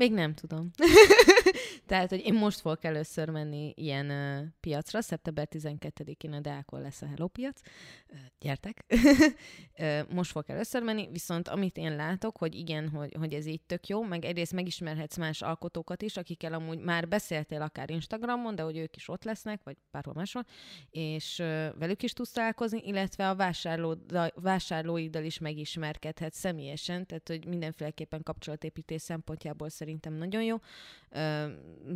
Még 0.00 0.12
nem 0.12 0.34
tudom. 0.34 0.70
Tehát, 1.86 2.10
hogy 2.10 2.26
én 2.26 2.34
most 2.34 2.60
fogok 2.60 2.84
először 2.84 3.28
menni 3.28 3.72
ilyen 3.76 4.10
uh, 4.10 4.46
piacra, 4.60 5.00
szeptember 5.00 5.48
12-én 5.50 6.32
a 6.32 6.40
Deákon 6.40 6.80
lesz 6.80 7.02
a 7.02 7.06
Hello 7.06 7.28
piac. 7.28 7.60
Uh, 8.08 8.18
gyertek! 8.38 8.84
uh, 9.78 10.00
most 10.12 10.30
fogok 10.30 10.48
először 10.48 10.82
menni, 10.82 11.08
viszont 11.12 11.48
amit 11.48 11.76
én 11.76 11.96
látok, 11.96 12.36
hogy 12.36 12.54
igen, 12.54 12.88
hogy, 12.88 13.14
hogy 13.18 13.34
ez 13.34 13.46
így 13.46 13.60
tök 13.60 13.86
jó, 13.86 14.02
meg 14.02 14.24
egyrészt 14.24 14.52
megismerhetsz 14.52 15.16
más 15.16 15.42
alkotókat 15.42 16.02
is, 16.02 16.16
akikkel 16.16 16.52
amúgy 16.52 16.78
már 16.78 17.08
beszéltél 17.08 17.62
akár 17.62 17.90
Instagramon, 17.90 18.54
de 18.54 18.62
hogy 18.62 18.76
ők 18.76 18.96
is 18.96 19.08
ott 19.08 19.24
lesznek, 19.24 19.60
vagy 19.64 19.76
bárhol 19.90 20.14
máshol, 20.14 20.44
és 20.90 21.38
uh, 21.38 21.46
velük 21.78 22.02
is 22.02 22.12
tudsz 22.12 22.32
találkozni, 22.32 22.82
illetve 22.84 23.28
a 23.28 23.34
vásárló, 23.34 23.96
vásárlóiddal 24.34 25.24
is 25.24 25.38
megismerkedhetsz 25.38 26.38
személyesen, 26.38 27.06
tehát 27.06 27.28
hogy 27.28 27.46
mindenféleképpen 27.46 28.22
kapcsolatépítés 28.22 29.02
szempontjából 29.02 29.68
szerintem 29.68 29.88
nagyon 30.02 30.42
jó 30.42 30.56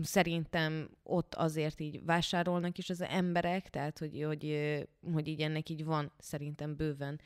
szerintem 0.03 0.91
ott 1.03 1.35
azért 1.35 1.81
így 1.81 2.05
vásárolnak 2.05 2.79
is 2.79 2.91
az 2.91 3.01
emberek, 3.01 3.71
tehát 3.71 3.99
hogy, 3.99 4.23
hogy, 4.27 4.59
hogy 5.13 5.29
így 5.29 5.41
ennek 5.41 5.69
így 5.69 5.85
van 5.85 6.13
szerintem 6.19 6.77
bőven 6.77 7.21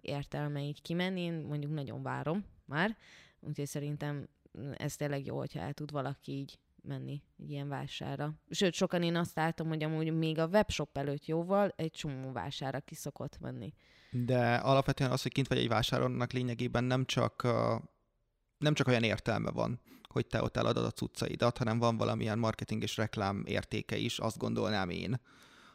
értelme 0.00 0.62
így 0.62 0.82
kimenni. 0.82 1.20
Én 1.20 1.34
mondjuk 1.34 1.72
nagyon 1.72 2.02
várom 2.02 2.44
már, 2.64 2.96
úgyhogy 3.40 3.66
szerintem 3.66 4.28
ez 4.76 4.96
tényleg 4.96 5.26
jó, 5.26 5.38
hogyha 5.38 5.60
el 5.60 5.72
tud 5.72 5.90
valaki 5.90 6.32
így 6.32 6.58
menni 6.82 7.22
egy 7.38 7.50
ilyen 7.50 7.68
vására. 7.68 8.34
Sőt, 8.50 8.74
sokan 8.74 9.02
én 9.02 9.16
azt 9.16 9.36
láttam, 9.36 9.68
hogy 9.68 9.82
amúgy 9.82 10.16
még 10.16 10.38
a 10.38 10.46
webshop 10.46 10.96
előtt 10.96 11.26
jóval 11.26 11.72
egy 11.76 11.90
csomó 11.90 12.32
vására 12.32 12.80
ki 12.80 12.94
szokott 12.94 13.40
menni. 13.40 13.74
De 14.10 14.54
alapvetően 14.54 15.10
az, 15.10 15.22
hogy 15.22 15.32
kint 15.32 15.48
vagy 15.48 15.58
egy 15.58 15.68
vásárolnak 15.68 16.32
lényegében 16.32 16.84
nem 16.84 17.04
csak, 17.04 17.42
nem 18.62 18.74
csak 18.74 18.86
olyan 18.86 19.02
értelme 19.02 19.50
van, 19.50 19.80
hogy 20.08 20.26
te 20.26 20.42
ott 20.42 20.56
eladod 20.56 20.84
a 20.84 20.90
cuccaidat, 20.90 21.58
hanem 21.58 21.78
van 21.78 21.96
valamilyen 21.96 22.38
marketing 22.38 22.82
és 22.82 22.96
reklám 22.96 23.42
értéke 23.46 23.96
is, 23.96 24.18
azt 24.18 24.38
gondolnám 24.38 24.90
én, 24.90 25.20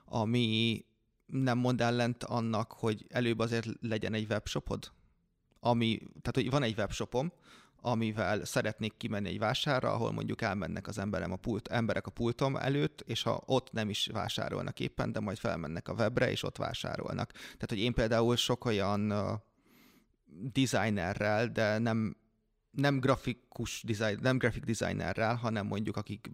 ami 0.06 0.86
nem 1.26 1.58
mond 1.58 1.82
ellent 1.82 2.23
annak, 2.23 2.71
hogy 2.71 3.06
előbb 3.10 3.39
azért 3.39 3.67
legyen 3.82 4.13
egy 4.13 4.26
webshopod, 4.30 4.91
ami, 5.60 5.97
tehát 5.97 6.34
hogy 6.34 6.50
van 6.50 6.63
egy 6.63 6.78
webshopom, 6.78 7.32
amivel 7.82 8.45
szeretnék 8.45 8.97
kimenni 8.97 9.30
egy 9.30 9.39
vásárra, 9.39 9.91
ahol 9.91 10.12
mondjuk 10.12 10.41
elmennek 10.41 10.88
az 10.88 10.97
emberem 10.97 11.32
a 11.32 11.36
pult, 11.36 11.67
emberek 11.67 12.08
a 12.08 12.12
pultom 12.12 12.56
előtt, 12.56 13.02
és 13.02 13.21
ha 13.21 13.43
ott 13.45 13.71
nem 13.71 13.89
is 13.89 14.10
vásárolnak 14.13 14.80
éppen, 14.80 15.12
de 15.12 15.19
majd 15.19 15.38
felmennek 15.38 15.88
a 15.88 15.93
webre, 15.93 16.32
és 16.32 16.43
ott 16.43 16.58
vásárolnak. 16.58 17.32
Tehát, 17.32 17.69
hogy 17.69 17.80
én 17.80 17.93
például 17.93 18.36
sok 18.36 18.65
olyan 18.65 19.12
uh, 19.12 19.32
designerrel, 20.52 21.47
de 21.47 21.78
nem 21.78 22.17
nem 22.71 22.99
grafikus 22.99 23.84
design, 23.86 24.19
nem 24.21 24.38
graphic 24.38 24.65
designerrel, 24.65 25.36
hanem 25.36 25.65
mondjuk 25.65 25.97
akik 25.97 26.30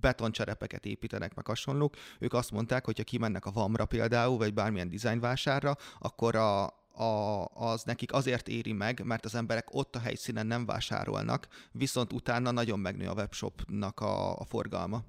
betoncserepeket 0.00 0.86
építenek, 0.86 1.34
meg 1.34 1.46
hasonlók, 1.46 1.94
ők 2.18 2.32
azt 2.32 2.50
mondták, 2.50 2.84
hogy 2.84 2.96
ha 2.96 3.04
kimennek 3.04 3.46
a 3.46 3.50
VAM-ra 3.50 3.84
például, 3.84 4.36
vagy 4.36 4.54
bármilyen 4.54 4.88
dizájnvásárra, 4.88 5.76
akkor 5.98 6.34
a, 6.34 6.66
a, 6.92 7.44
az 7.54 7.82
nekik 7.82 8.12
azért 8.12 8.48
éri 8.48 8.72
meg, 8.72 9.04
mert 9.04 9.24
az 9.24 9.34
emberek 9.34 9.74
ott 9.74 9.96
a 9.96 10.00
helyszínen 10.00 10.46
nem 10.46 10.66
vásárolnak, 10.66 11.48
viszont 11.72 12.12
utána 12.12 12.50
nagyon 12.50 12.78
megnő 12.78 13.08
a 13.08 13.14
webshopnak 13.14 14.00
a, 14.00 14.38
a 14.38 14.44
forgalma. 14.44 15.04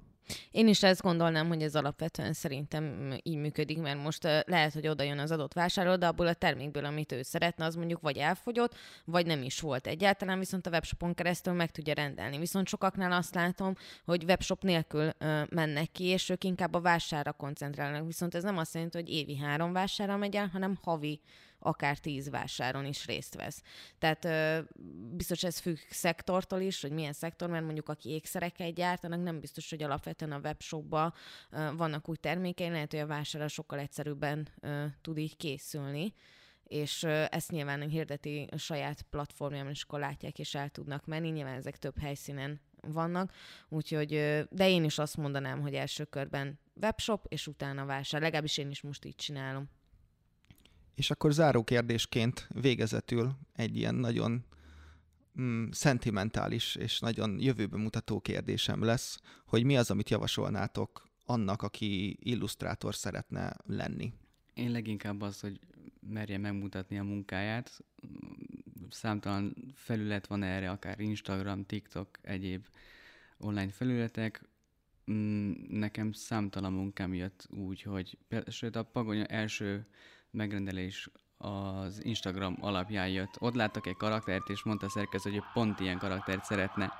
Én 0.50 0.68
is 0.68 0.82
ezt 0.82 1.02
gondolnám, 1.02 1.48
hogy 1.48 1.62
ez 1.62 1.74
alapvetően 1.74 2.32
szerintem 2.32 3.14
így 3.22 3.36
működik, 3.36 3.78
mert 3.78 4.02
most 4.02 4.22
lehet, 4.46 4.72
hogy 4.72 4.88
oda 4.88 5.02
jön 5.02 5.18
az 5.18 5.30
adott 5.30 5.52
vásárló, 5.52 5.96
de 5.96 6.06
abból 6.06 6.26
a 6.26 6.34
termékből, 6.34 6.84
amit 6.84 7.12
ő 7.12 7.22
szeretne, 7.22 7.64
az 7.64 7.74
mondjuk 7.74 8.00
vagy 8.00 8.16
elfogyott, 8.16 8.74
vagy 9.04 9.26
nem 9.26 9.42
is 9.42 9.60
volt 9.60 9.86
egyáltalán, 9.86 10.38
viszont 10.38 10.66
a 10.66 10.70
webshopon 10.70 11.14
keresztül 11.14 11.52
meg 11.52 11.70
tudja 11.70 11.94
rendelni. 11.94 12.38
Viszont 12.38 12.68
sokaknál 12.68 13.12
azt 13.12 13.34
látom, 13.34 13.74
hogy 14.04 14.24
webshop 14.24 14.62
nélkül 14.62 15.10
ö, 15.18 15.42
mennek 15.50 15.92
ki, 15.92 16.04
és 16.04 16.28
ők 16.28 16.44
inkább 16.44 16.74
a 16.74 16.80
vásárra 16.80 17.32
koncentrálnak. 17.32 18.06
Viszont 18.06 18.34
ez 18.34 18.42
nem 18.42 18.58
azt 18.58 18.74
jelenti, 18.74 18.98
hogy 18.98 19.10
évi 19.10 19.36
három 19.36 19.72
vásárra 19.72 20.16
megy 20.16 20.36
el, 20.36 20.46
hanem 20.52 20.78
havi 20.82 21.20
akár 21.62 21.98
tíz 21.98 22.30
vásáron 22.30 22.84
is 22.84 23.06
részt 23.06 23.34
vesz. 23.34 23.62
Tehát 23.98 24.28
biztos 25.16 25.42
ez 25.42 25.58
függ 25.58 25.76
szektortól 25.90 26.60
is, 26.60 26.80
hogy 26.80 26.92
milyen 26.92 27.12
szektor, 27.12 27.50
mert 27.50 27.64
mondjuk 27.64 27.88
aki 27.88 28.10
ékszereket 28.10 28.74
gyártanak, 28.74 29.22
nem 29.22 29.40
biztos, 29.40 29.70
hogy 29.70 29.82
alapvetően 29.82 30.32
a 30.32 30.38
webshopban 30.38 31.14
ö, 31.50 31.70
vannak 31.76 32.08
úgy 32.08 32.20
termékei, 32.20 32.68
lehet, 32.68 32.90
hogy 32.90 33.00
a 33.00 33.06
vásárra 33.06 33.48
sokkal 33.48 33.78
egyszerűbben 33.78 34.48
tud 35.00 35.18
így 35.18 35.36
készülni 35.36 36.14
és 36.72 37.02
ezt 37.28 37.50
nyilván 37.50 37.88
hirdeti 37.88 38.46
a 38.50 38.56
saját 38.56 39.02
platformján, 39.02 39.68
és 39.68 39.82
akkor 39.82 39.98
látják, 39.98 40.38
és 40.38 40.54
el 40.54 40.68
tudnak 40.68 41.06
menni. 41.06 41.28
Nyilván 41.28 41.56
ezek 41.56 41.78
több 41.78 41.98
helyszínen 41.98 42.60
vannak, 42.80 43.32
úgyhogy, 43.68 44.08
de 44.50 44.68
én 44.68 44.84
is 44.84 44.98
azt 44.98 45.16
mondanám, 45.16 45.60
hogy 45.60 45.74
első 45.74 46.04
körben 46.04 46.58
webshop, 46.80 47.26
és 47.28 47.46
utána 47.46 47.84
vásár. 47.84 48.20
Legalábbis 48.20 48.58
én 48.58 48.70
is 48.70 48.80
most 48.80 49.04
így 49.04 49.14
csinálom. 49.14 49.70
És 50.94 51.10
akkor 51.10 51.32
záró 51.32 51.64
kérdésként 51.64 52.48
végezetül 52.60 53.32
egy 53.52 53.76
ilyen 53.76 53.94
nagyon 53.94 54.44
mm, 55.40 55.70
szentimentális 55.70 56.74
és 56.74 57.00
nagyon 57.00 57.40
jövőbe 57.40 57.76
mutató 57.76 58.20
kérdésem 58.20 58.82
lesz, 58.82 59.20
hogy 59.46 59.64
mi 59.64 59.76
az, 59.76 59.90
amit 59.90 60.10
javasolnátok 60.10 61.08
annak, 61.24 61.62
aki 61.62 62.16
illusztrátor 62.20 62.94
szeretne 62.94 63.56
lenni? 63.66 64.12
Én 64.54 64.70
leginkább 64.70 65.20
az, 65.20 65.40
hogy 65.40 65.60
merje 66.00 66.38
megmutatni 66.38 66.98
a 66.98 67.02
munkáját. 67.02 67.84
Számtalan 68.90 69.72
felület 69.74 70.26
van 70.26 70.42
erre, 70.42 70.70
akár 70.70 71.00
Instagram, 71.00 71.66
TikTok, 71.66 72.18
egyéb 72.22 72.66
online 73.38 73.70
felületek. 73.70 74.42
Mm, 75.10 75.52
nekem 75.68 76.12
számtalan 76.12 76.72
munkám 76.72 77.14
jött 77.14 77.46
úgy, 77.50 77.82
hogy 77.82 78.18
sőt 78.46 78.76
a 78.76 78.82
Pagonya 78.82 79.26
első 79.26 79.86
megrendelés 80.32 81.08
az 81.36 82.04
Instagram 82.04 82.56
alapján 82.60 83.08
jött. 83.08 83.36
Ott 83.38 83.54
láttak 83.54 83.86
egy 83.86 83.96
karaktert, 83.96 84.48
és 84.48 84.62
mondta 84.62 84.86
a 84.86 84.90
szerkező, 84.90 85.30
hogy 85.30 85.42
pont 85.52 85.80
ilyen 85.80 85.98
karaktert 85.98 86.44
szeretne. 86.44 86.92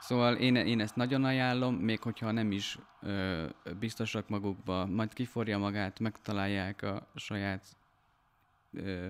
Szóval 0.00 0.34
én, 0.36 0.56
én 0.56 0.80
ezt 0.80 0.96
nagyon 0.96 1.24
ajánlom, 1.24 1.74
még 1.74 2.00
hogyha 2.00 2.30
nem 2.30 2.52
is 2.52 2.78
ö, 3.00 3.46
biztosak 3.78 4.28
magukba, 4.28 4.86
majd 4.86 5.12
kiforja 5.12 5.58
magát, 5.58 5.98
megtalálják 5.98 6.82
a 6.82 7.10
saját 7.14 7.76
ö, 8.72 9.06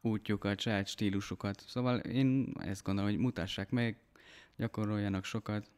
útjukat, 0.00 0.60
saját 0.60 0.86
stílusukat. 0.86 1.64
Szóval 1.66 1.98
én 1.98 2.52
ezt 2.60 2.82
gondolom, 2.82 3.10
hogy 3.10 3.20
mutassák 3.20 3.70
meg, 3.70 4.00
gyakoroljanak 4.56 5.24
sokat. 5.24 5.70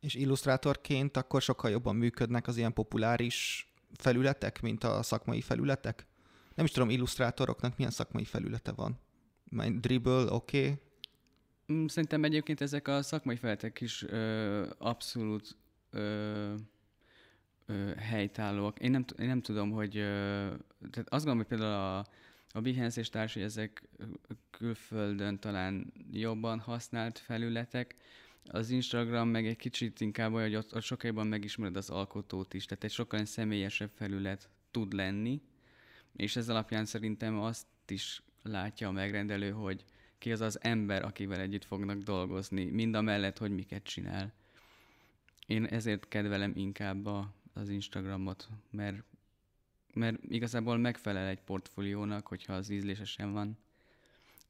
És 0.00 0.14
illusztrátorként 0.14 1.16
akkor 1.16 1.42
sokkal 1.42 1.70
jobban 1.70 1.96
működnek 1.96 2.46
az 2.46 2.56
ilyen 2.56 2.72
populáris 2.72 3.68
felületek, 3.96 4.60
mint 4.60 4.84
a 4.84 5.02
szakmai 5.02 5.40
felületek? 5.40 6.06
Nem 6.58 6.66
is 6.66 6.72
tudom, 6.72 6.90
illusztrátoroknak 6.90 7.76
milyen 7.76 7.92
szakmai 7.92 8.24
felülete 8.24 8.72
van. 8.72 8.98
Dribble, 9.80 10.32
oké. 10.32 10.60
Okay. 10.60 10.74
Mm, 11.72 11.86
szerintem 11.86 12.24
egyébként 12.24 12.60
ezek 12.60 12.88
a 12.88 13.02
szakmai 13.02 13.36
felületek 13.36 13.80
is 13.80 14.02
ö, 14.02 14.66
abszolút 14.78 15.56
ö, 15.90 16.54
ö, 17.66 17.94
helytállóak. 17.96 18.78
Én 18.78 18.90
nem, 18.90 19.04
én 19.18 19.26
nem 19.26 19.40
tudom, 19.40 19.70
hogy... 19.70 19.96
Ö, 19.96 20.02
tehát 20.90 21.08
azt 21.08 21.24
gondolom, 21.24 21.36
hogy 21.36 21.46
például 21.46 21.72
a, 21.72 21.98
a 22.52 22.60
Behance 22.60 23.00
és 23.00 23.08
társai, 23.08 23.42
ezek 23.42 23.88
külföldön 24.50 25.38
talán 25.38 25.92
jobban 26.10 26.58
használt 26.58 27.18
felületek, 27.18 27.94
az 28.44 28.70
Instagram 28.70 29.28
meg 29.28 29.46
egy 29.46 29.56
kicsit 29.56 30.00
inkább 30.00 30.32
olyan, 30.32 30.48
hogy 30.48 30.56
ott, 30.56 30.74
ott 30.74 30.82
sokkal 30.82 31.10
jobban 31.10 31.26
megismered 31.26 31.76
az 31.76 31.90
alkotót 31.90 32.54
is, 32.54 32.64
tehát 32.64 32.84
egy 32.84 32.90
sokkal 32.90 33.24
személyesebb 33.24 33.90
felület 33.94 34.48
tud 34.70 34.92
lenni, 34.92 35.42
és 36.18 36.36
ez 36.36 36.48
alapján 36.48 36.84
szerintem 36.84 37.40
azt 37.40 37.66
is 37.88 38.22
látja 38.42 38.88
a 38.88 38.92
megrendelő, 38.92 39.50
hogy 39.50 39.84
ki 40.18 40.32
az 40.32 40.40
az 40.40 40.58
ember, 40.62 41.04
akivel 41.04 41.40
együtt 41.40 41.64
fognak 41.64 41.98
dolgozni, 41.98 42.64
mind 42.64 42.94
a 42.94 43.00
mellett, 43.00 43.38
hogy 43.38 43.50
miket 43.50 43.82
csinál. 43.82 44.32
Én 45.46 45.64
ezért 45.64 46.08
kedvelem 46.08 46.52
inkább 46.54 47.06
a, 47.06 47.32
az 47.52 47.68
Instagramot, 47.68 48.48
mert, 48.70 49.02
mert 49.94 50.16
igazából 50.28 50.76
megfelel 50.76 51.26
egy 51.26 51.40
portfóliónak, 51.40 52.26
hogyha 52.26 52.52
az 52.52 52.68
ízlésesen 52.68 53.32
van 53.32 53.58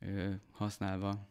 ö, 0.00 0.30
használva. 0.50 1.28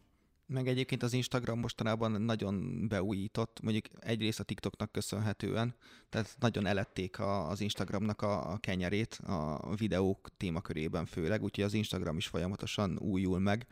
Meg 0.49 0.67
egyébként 0.67 1.03
az 1.03 1.13
Instagram 1.13 1.59
mostanában 1.59 2.21
nagyon 2.21 2.87
beújított, 2.87 3.59
mondjuk 3.61 3.85
egyrészt 3.99 4.39
a 4.39 4.43
TikToknak 4.43 4.91
köszönhetően, 4.91 5.75
tehát 6.09 6.35
nagyon 6.39 6.65
elették 6.65 7.19
a, 7.19 7.49
az 7.49 7.61
Instagramnak 7.61 8.21
a, 8.21 8.51
a 8.51 8.57
kenyerét 8.57 9.13
a 9.13 9.75
videók 9.75 10.29
témakörében 10.37 11.05
főleg, 11.05 11.43
úgyhogy 11.43 11.63
az 11.63 11.73
Instagram 11.73 12.17
is 12.17 12.27
folyamatosan 12.27 12.97
újul 12.99 13.39
meg 13.39 13.67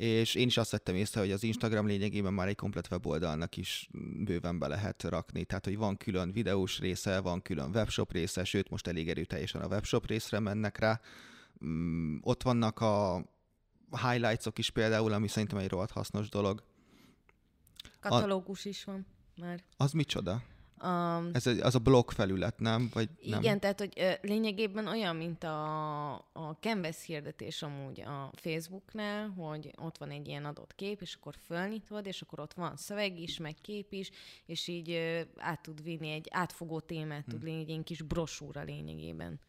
és 0.00 0.34
én 0.34 0.46
is 0.46 0.56
azt 0.56 0.70
vettem 0.70 0.94
észre, 0.94 1.20
hogy 1.20 1.30
az 1.30 1.42
Instagram 1.42 1.86
lényegében 1.86 2.32
már 2.32 2.48
egy 2.48 2.56
komplet 2.56 2.90
weboldalnak 2.90 3.56
is 3.56 3.88
bőven 4.24 4.58
be 4.58 4.66
lehet 4.68 5.02
rakni, 5.02 5.44
tehát 5.44 5.64
hogy 5.64 5.76
van 5.76 5.96
külön 5.96 6.32
videós 6.32 6.78
része, 6.78 7.20
van 7.20 7.42
külön 7.42 7.70
webshop 7.74 8.12
része, 8.12 8.44
sőt 8.44 8.70
most 8.70 8.86
elég 8.86 9.08
erőteljesen 9.08 9.60
a 9.60 9.66
webshop 9.66 10.06
részre 10.06 10.38
mennek 10.38 10.78
rá. 10.78 11.00
Mm, 11.64 12.16
ott 12.20 12.42
vannak 12.42 12.80
a 12.80 13.24
highlightsok 13.90 14.58
is 14.58 14.70
például, 14.70 15.12
ami 15.12 15.28
szerintem 15.28 15.58
egy 15.58 15.68
rohadt 15.68 15.90
hasznos 15.90 16.28
dolog. 16.28 16.62
Katalógus 18.00 18.66
a... 18.66 18.68
is 18.68 18.84
van 18.84 19.06
már. 19.36 19.62
Az 19.76 19.92
micsoda? 19.92 20.42
Um, 20.84 21.30
Ez 21.32 21.46
egy, 21.46 21.58
az 21.58 21.74
a 21.74 21.78
blog 21.78 22.10
felület, 22.10 22.58
nem? 22.58 22.90
Vagy 22.92 23.08
igen, 23.20 23.40
nem? 23.40 23.58
tehát 23.58 23.78
hogy 23.78 23.92
ö, 23.96 24.12
lényegében 24.22 24.86
olyan, 24.86 25.16
mint 25.16 25.44
a, 25.44 26.12
a 26.14 26.56
canvas 26.60 27.04
hirdetés 27.04 27.62
amúgy 27.62 28.00
a 28.00 28.30
Facebooknál, 28.34 29.28
hogy 29.28 29.70
ott 29.76 29.98
van 29.98 30.10
egy 30.10 30.28
ilyen 30.28 30.44
adott 30.44 30.74
kép, 30.74 31.00
és 31.00 31.14
akkor 31.14 31.34
fölnyitod, 31.46 32.06
és 32.06 32.22
akkor 32.22 32.40
ott 32.40 32.54
van 32.54 32.76
szöveg 32.76 33.18
is, 33.18 33.38
meg 33.38 33.54
kép 33.62 33.92
is, 33.92 34.10
és 34.46 34.68
így 34.68 34.90
ö, 34.90 35.20
át 35.36 35.62
tud 35.62 35.82
vinni 35.82 36.10
egy 36.10 36.28
átfogó 36.30 36.80
témát, 36.80 37.24
tud 37.24 37.38
hmm. 37.38 37.48
lenni 37.48 37.60
egy 37.60 37.68
ilyen 37.68 37.84
kis 37.84 38.02
brosúra 38.02 38.62
lényegében. 38.62 39.40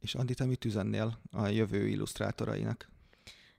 És 0.00 0.14
Andi, 0.14 0.34
te 0.34 0.44
mit 0.44 0.64
üzennél 0.64 1.18
a 1.30 1.46
jövő 1.46 1.88
illusztrátorainak? 1.88 2.88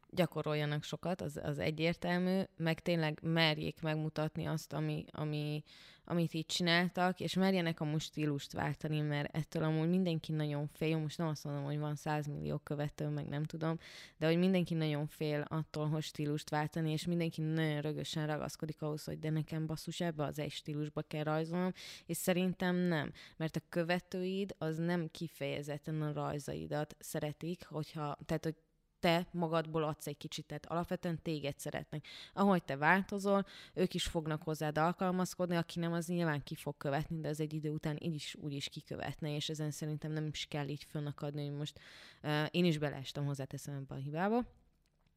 Gyakoroljanak 0.10 0.84
sokat, 0.84 1.22
az, 1.22 1.40
az 1.44 1.60
egyértelmű, 1.60 2.42
meg 2.58 2.80
tényleg 2.80 3.20
merjék 3.22 3.82
megmutatni 3.82 4.46
azt, 4.46 4.74
ami, 4.74 5.06
ami, 5.12 5.64
amit 6.10 6.34
így 6.34 6.46
csináltak, 6.46 7.20
és 7.20 7.34
merjenek 7.34 7.80
amúgy 7.80 8.02
stílust 8.02 8.54
váltani, 8.54 9.00
mert 9.00 9.36
ettől 9.36 9.64
amúgy 9.64 9.90
mindenki 9.90 10.32
nagyon 10.32 10.68
fél, 10.68 10.98
most 10.98 11.18
nem 11.18 11.28
azt 11.28 11.44
mondom, 11.44 11.64
hogy 11.64 11.80
van 11.80 11.96
100 11.96 12.28
millió 12.28 12.58
követő, 12.58 13.08
meg 13.08 13.28
nem 13.28 13.44
tudom, 13.44 13.78
de 14.18 14.26
hogy 14.26 14.38
mindenki 14.38 14.74
nagyon 14.74 15.08
fél 15.08 15.46
attól, 15.48 15.88
hogy 15.88 16.04
stílust 16.04 16.50
váltani, 16.50 16.92
és 16.92 17.06
mindenki 17.06 17.42
nagyon 17.42 17.82
rögösen 17.82 18.28
ragaszkodik 18.28 18.82
ahhoz, 18.82 19.04
hogy 19.04 19.20
de 19.20 19.30
nekem 19.30 19.66
basszus 19.66 20.00
ebbe 20.00 20.24
az 20.24 20.40
egy 20.40 20.52
stílusba 20.52 21.02
kell 21.02 21.24
rajzolnom, 21.24 21.72
és 22.06 22.18
szerintem 22.18 22.76
nem, 22.76 23.12
mert 23.38 23.56
a 23.56 23.62
követőid 23.70 24.56
az 24.58 24.78
nem 24.78 25.08
kifejezetten 25.12 26.02
a 26.02 26.14
rajzaidat 26.14 26.96
szeretik, 27.00 27.66
hogyha, 27.66 28.18
tehát 28.26 28.44
hogy 28.44 28.56
te 29.00 29.28
magadból 29.32 29.84
adsz 29.84 30.08
egy 30.08 30.18
kicsit, 30.18 30.46
tehát 30.46 30.66
alapvetően 30.66 31.22
téged 31.22 31.60
szeretnek. 31.60 32.06
Ahogy 32.34 32.64
te 32.64 32.78
változol, 32.78 33.46
ők 33.74 33.94
is 33.94 34.06
fognak 34.06 34.44
hozzád 34.44 34.78
alkalmazkodni, 34.78 35.56
aki 35.56 35.80
nem, 35.80 35.94
az 35.94 36.08
nyilván 36.08 36.44
ki 36.44 36.56
fog 36.56 36.78
követni, 36.78 37.20
de 37.20 37.30
az 37.30 37.40
egy 37.40 37.54
idő 37.54 37.70
után 37.70 37.98
így 38.00 38.14
is 38.14 38.36
úgy 38.40 38.54
is 38.54 38.70
kikövetne, 38.70 39.36
és 39.36 39.50
ezen 39.50 39.72
szerintem 39.72 40.12
nem 40.12 40.26
is 40.26 40.46
kell 40.46 40.68
így 40.68 40.84
fönnakadni, 40.84 41.46
hogy 41.46 41.58
most 41.58 41.80
uh, 42.24 42.46
én 42.52 42.66
is 42.66 42.78
beleestem 42.78 43.26
hozzáteszem 43.26 43.76
ebbe 43.76 43.96
a 43.96 43.98
hibába 43.98 44.46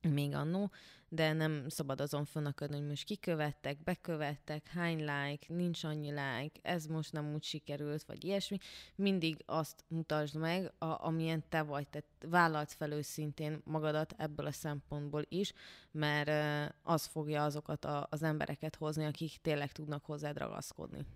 még 0.08 0.34
annó, 0.34 0.70
de 1.08 1.32
nem 1.32 1.68
szabad 1.68 2.00
azon 2.00 2.24
fönnakadni, 2.24 2.76
hogy 2.76 2.86
most 2.86 3.04
kikövettek, 3.04 3.82
bekövettek, 3.82 4.66
hány 4.66 4.98
like, 4.98 5.46
nincs 5.48 5.84
annyi 5.84 6.08
like, 6.08 6.60
ez 6.62 6.86
most 6.86 7.12
nem 7.12 7.32
úgy 7.32 7.42
sikerült, 7.42 8.02
vagy 8.02 8.24
ilyesmi. 8.24 8.58
Mindig 8.94 9.42
azt 9.46 9.84
mutasd 9.88 10.36
meg, 10.36 10.72
a, 10.78 11.06
amilyen 11.06 11.44
te 11.48 11.62
vagy, 11.62 11.88
tehát 11.88 12.08
vállalt 12.28 12.72
fel 12.72 12.92
őszintén 12.92 13.60
magadat 13.64 14.14
ebből 14.16 14.46
a 14.46 14.52
szempontból 14.52 15.24
is, 15.28 15.52
mert 15.90 16.30
az 16.82 17.06
fogja 17.06 17.44
azokat 17.44 17.84
a, 17.84 18.06
az 18.10 18.22
embereket 18.22 18.76
hozni, 18.76 19.04
akik 19.04 19.36
tényleg 19.42 19.72
tudnak 19.72 20.04
hozzád 20.04 20.38
ragaszkodni 20.38 21.06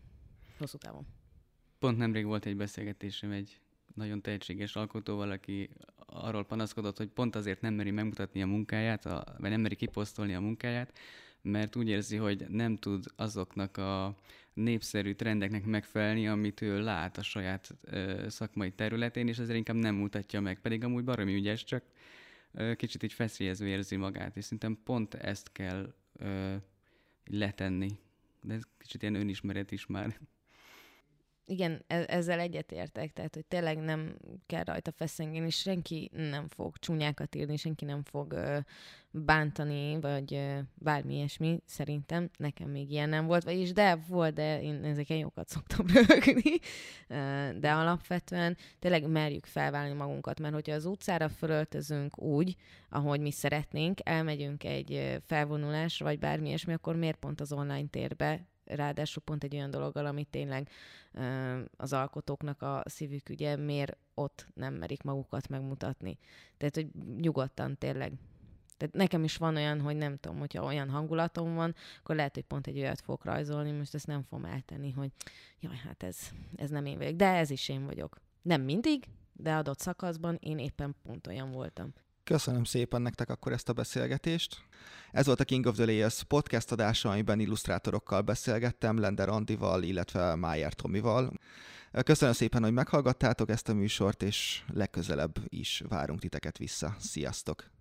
hosszú 0.59 0.79
távon. 0.79 1.07
Pont 1.79 1.99
nemrég 1.99 2.25
volt 2.25 2.47
egy 2.47 2.57
beszélgetésem 2.57 3.31
egy 3.31 3.61
nagyon 3.95 4.23
tehetséges 4.23 4.77
alkotóval, 4.77 5.31
aki 5.31 5.71
arról 6.07 6.45
panaszkodott, 6.45 6.97
hogy 6.97 7.09
pont 7.09 7.37
azért 7.37 7.61
nem 7.61 7.75
meri 7.75 7.91
megmutatni 7.91 8.43
a 8.43 8.47
munkáját, 8.47 9.07
a, 9.07 9.25
vagy 9.39 9.51
nem 9.51 9.61
meri 9.61 9.75
kiposztolni 9.75 10.35
a 10.35 10.41
munkáját, 10.41 10.99
mert 11.43 11.77
úgy 11.77 11.89
érzi, 11.89 12.17
hogy 12.17 12.47
nem 12.49 12.77
tud 12.77 13.05
azoknak 13.17 13.77
a 13.77 14.17
népszerű 14.55 15.15
trendeknek 15.15 15.65
megfelelni, 15.65 16.29
amit 16.29 16.61
ő 16.61 16.83
lát 16.83 17.19
a 17.19 17.23
saját 17.23 17.71
ö, 17.81 18.25
szakmai 18.29 18.73
területén, 18.73 19.29
és 19.29 19.39
ezért 19.39 19.57
inkább 19.57 19.77
nem 19.77 19.95
mutatja 19.95 20.41
meg. 20.41 20.61
Pedig 20.61 20.85
amúgy 20.85 21.05
baromi 21.05 21.35
ügyes, 21.35 21.65
csak 21.65 21.85
ö, 22.53 22.75
kicsit 22.75 23.03
így 23.03 23.13
feszélyező 23.13 23.67
érzi 23.67 23.97
magát, 23.97 24.37
és 24.37 24.45
szerintem 24.45 24.79
pont 24.85 25.15
ezt 25.15 25.53
kell 25.53 25.95
ö, 26.13 26.55
letenni. 27.25 27.99
De 28.43 28.55
ez 28.55 28.63
kicsit 28.79 29.03
ilyen 29.03 29.15
önismeret 29.15 29.71
is 29.71 29.87
már 29.87 30.19
igen, 31.47 31.85
e- 31.87 32.05
ezzel 32.09 32.41
egyetértek, 32.41 33.13
tehát 33.13 33.35
hogy 33.35 33.45
tényleg 33.47 33.79
nem 33.79 34.17
kell 34.47 34.65
rajta 34.65 34.93
feszengeni, 34.93 35.51
senki 35.51 36.11
nem 36.13 36.49
fog 36.49 36.77
csúnyákat 36.77 37.35
írni, 37.35 37.57
senki 37.57 37.85
nem 37.85 38.03
fog 38.03 38.33
ö, 38.33 38.59
bántani, 39.11 40.01
vagy 40.01 40.35
ö, 40.35 40.59
bármi 40.75 41.15
ilyesmi, 41.15 41.61
szerintem. 41.65 42.31
Nekem 42.37 42.71
még 42.71 42.91
ilyen 42.91 43.09
nem 43.09 43.27
volt, 43.27 43.45
vagyis 43.45 43.73
de 43.73 43.99
volt, 44.09 44.35
de 44.35 44.63
én 44.63 44.85
ezeken 44.85 45.17
jókat 45.17 45.49
szoktam 45.49 45.87
rögni. 46.09 46.59
de 47.61 47.73
alapvetően 47.73 48.57
tényleg 48.79 49.09
merjük 49.09 49.47
felválni 49.47 49.95
magunkat, 49.95 50.41
mert 50.41 50.55
hogyha 50.55 50.75
az 50.75 50.85
utcára 50.85 51.29
fölöltözünk 51.29 52.19
úgy, 52.19 52.57
ahogy 52.89 53.21
mi 53.21 53.31
szeretnénk, 53.31 53.99
elmegyünk 54.03 54.65
egy 54.65 55.21
felvonulásra, 55.27 56.05
vagy 56.05 56.19
bármi 56.19 56.49
ilyesmi, 56.49 56.73
akkor 56.73 56.97
miért 56.97 57.17
pont 57.19 57.41
az 57.41 57.53
online 57.53 57.89
térbe 57.91 58.47
ráadásul 58.65 59.23
pont 59.23 59.45
egy 59.45 59.55
olyan 59.55 59.71
dologgal, 59.71 60.07
amit 60.07 60.29
tényleg 60.29 60.69
az 61.77 61.93
alkotóknak 61.93 62.63
a 62.63 62.83
szívük 62.85 63.29
ugye, 63.29 63.57
miért 63.57 63.97
ott 64.15 64.47
nem 64.55 64.75
merik 64.75 65.03
magukat 65.03 65.49
megmutatni. 65.49 66.19
Tehát, 66.57 66.75
hogy 66.75 66.89
nyugodtan 67.21 67.79
tényleg. 67.79 68.13
Tehát 68.77 68.95
nekem 68.95 69.25
is 69.25 69.37
van 69.37 69.57
olyan, 69.57 69.81
hogy 69.81 69.97
nem 69.97 70.17
tudom, 70.17 70.39
hogyha 70.39 70.65
olyan 70.65 70.91
hangulatom 70.91 71.55
van, 71.55 71.75
akkor 71.99 72.15
lehet, 72.15 72.35
hogy 72.35 72.45
pont 72.45 72.67
egy 72.67 72.79
olyat 72.79 73.01
fogok 73.01 73.25
rajzolni, 73.25 73.71
most 73.71 73.95
ezt 73.95 74.07
nem 74.07 74.23
fogom 74.23 74.45
eltenni, 74.45 74.91
hogy 74.91 75.11
jaj, 75.61 75.77
hát 75.77 76.03
ez, 76.03 76.19
ez 76.57 76.71
nem 76.71 76.87
én 76.87 76.99
vagyok. 76.99 77.15
De 77.15 77.29
ez 77.29 77.51
is 77.51 77.69
én 77.69 77.87
vagyok. 77.87 78.21
Nem 78.43 78.63
mindig, 78.63 79.05
de 79.33 79.55
adott 79.55 79.79
szakaszban 79.79 80.39
én 80.41 80.59
éppen 80.59 80.95
pont 81.03 81.27
olyan 81.27 81.51
voltam. 81.51 81.93
Köszönöm 82.25 82.65
szépen 82.65 83.03
nektek 83.03 83.31
akkor 83.31 83.53
ezt 83.53 83.69
a 83.69 83.73
beszélgetést. 83.73 84.63
Ez 85.13 85.27
volt 85.27 85.41
a 85.41 85.45
King 85.45 85.67
of 85.67 85.75
the 85.75 85.85
Layers 85.85 86.23
podcast 86.23 86.73
adása, 86.73 87.11
amiben 87.11 87.41
illusztrátorokkal 87.41 88.21
beszélgettem, 88.21 88.99
Lender 88.99 89.29
Andival, 89.29 89.83
illetve 89.83 90.35
Májer 90.35 90.73
Tomival. 90.73 91.33
Köszönöm 92.05 92.35
szépen, 92.35 92.63
hogy 92.63 92.73
meghallgattátok 92.73 93.51
ezt 93.51 93.69
a 93.69 93.75
műsort, 93.75 94.23
és 94.23 94.63
legközelebb 94.73 95.39
is 95.49 95.83
várunk 95.89 96.21
titeket 96.21 96.59
vissza. 96.59 96.97
Sziasztok! 96.99 97.74